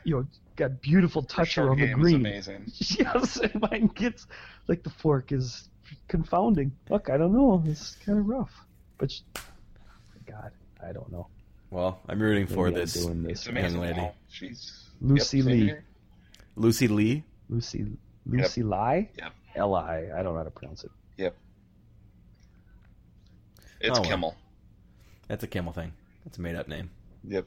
[0.04, 0.28] you know,
[0.58, 2.16] got beautiful touch Short around the green.
[2.18, 2.66] amazing.
[2.76, 4.28] Yes, and mine gets
[4.68, 5.70] like the fork is
[6.08, 6.72] confounding.
[6.90, 7.64] Look, I don't know.
[7.66, 8.54] It's kind of rough,
[9.00, 9.22] but sh-
[10.28, 10.52] God,
[10.88, 11.28] I don't know.
[11.70, 13.54] Well, I'm rooting for Maybe I'm this doing It's this.
[13.56, 14.00] young lady.
[14.00, 15.66] Wow, She's Lucy yep, same Li.
[15.66, 15.84] here.
[16.56, 17.24] Lucy Li.
[17.50, 17.86] Lucy
[18.26, 19.32] Lucy Lai, Yep.
[19.56, 20.10] L I.
[20.16, 20.92] I don't know how to pronounce it.
[21.18, 21.36] Yep.
[23.80, 24.10] It's Oh, well.
[24.10, 24.36] Kimmel.
[25.28, 25.94] That's a Kimmel thing.
[26.26, 26.90] That's a made up name.
[27.28, 27.46] Yep.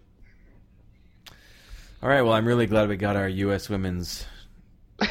[2.02, 2.22] All right.
[2.22, 3.68] Well, I'm really glad we got our U.S.
[3.68, 4.26] Women's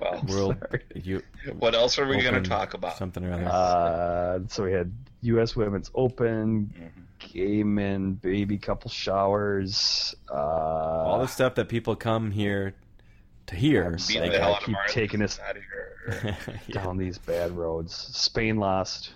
[0.00, 0.56] Well, World.
[0.94, 1.22] U-
[1.58, 2.96] what else are we going to talk about?
[2.96, 3.44] Something or other.
[3.46, 4.92] Uh, so we had
[5.22, 5.54] U.S.
[5.56, 7.00] Women's Open, Mm-hmm.
[7.32, 10.14] Gay men, baby couple showers.
[10.30, 12.74] Uh, All the stuff that people come here
[13.46, 13.90] to hear.
[14.08, 16.36] Beat They the hell gotta out keep Marley taking us out of here.
[16.70, 17.94] down these bad roads.
[17.94, 19.12] Spain lost.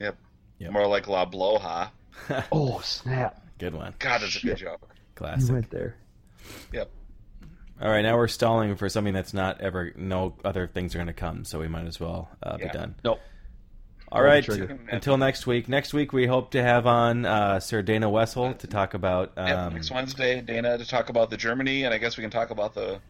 [0.00, 0.16] Yep.
[0.58, 0.72] Yep.
[0.72, 1.90] More like La Bloja.
[2.52, 3.42] Oh snap!
[3.58, 3.94] Good one.
[3.98, 4.80] God, that's a good joke.
[4.82, 5.52] You Classic.
[5.52, 5.96] went there.
[6.72, 6.90] Yep.
[7.80, 8.02] All right.
[8.02, 9.92] Now we're stalling for something that's not ever.
[9.96, 12.94] No other things are going to come, so we might as well uh, be done.
[13.04, 13.20] Nope.
[14.12, 14.44] All Pull the right.
[14.44, 14.78] trigger.
[14.90, 15.68] Until next week.
[15.68, 19.32] Next week we hope to have on uh, Sir Dana Wessel to talk about.
[19.36, 19.56] Yep.
[19.58, 22.50] Um, Next Wednesday, Dana to talk about the Germany, and I guess we can talk
[22.50, 23.00] about the.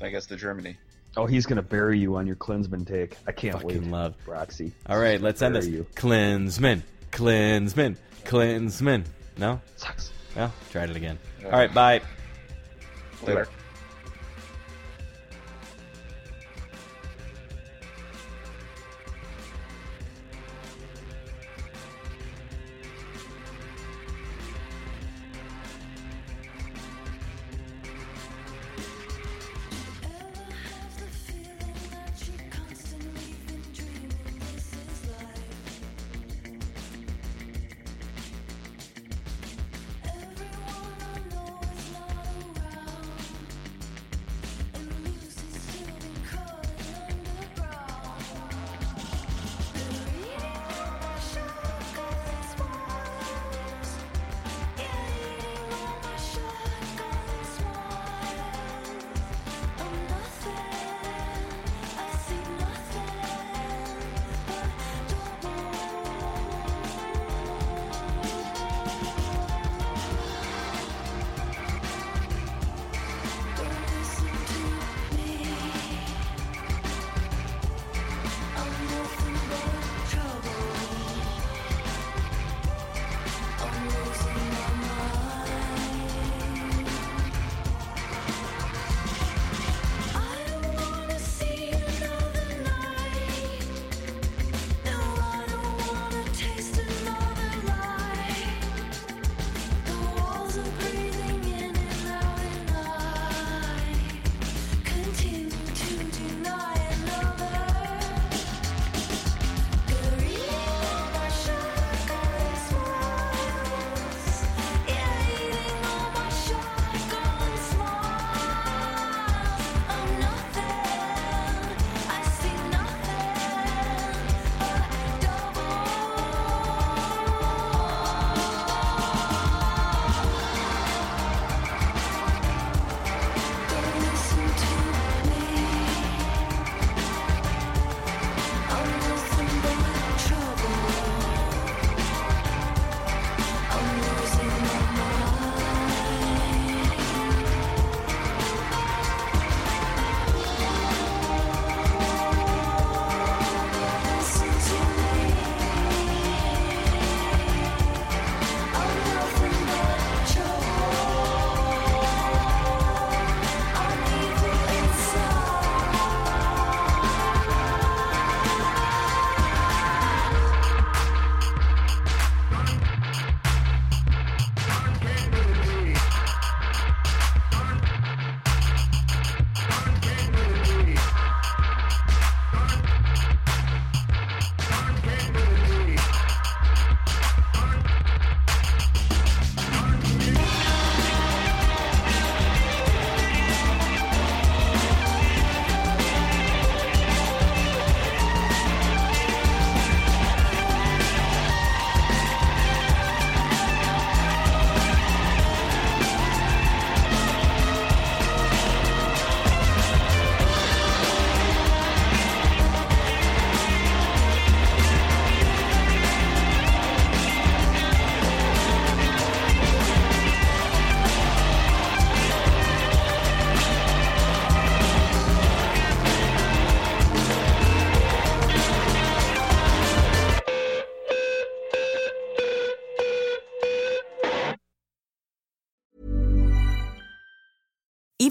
[0.00, 0.76] I guess the Germany.
[1.16, 3.16] Oh, he's gonna bury you on your Klinsmann take.
[3.26, 3.90] I can't Fucking wait.
[3.90, 4.14] love.
[4.26, 4.72] Roxy.
[4.86, 5.20] All right.
[5.20, 5.66] Let's end this.
[5.66, 5.86] Bury you.
[5.96, 6.82] Klinsmann.
[7.12, 7.96] Klinsmann.
[8.24, 9.04] Klinsmann.
[9.36, 9.60] No.
[9.76, 10.12] Sucks.
[10.36, 11.18] Well, tried it again.
[11.44, 11.72] All right.
[11.74, 12.00] Bye.
[13.26, 13.48] Later.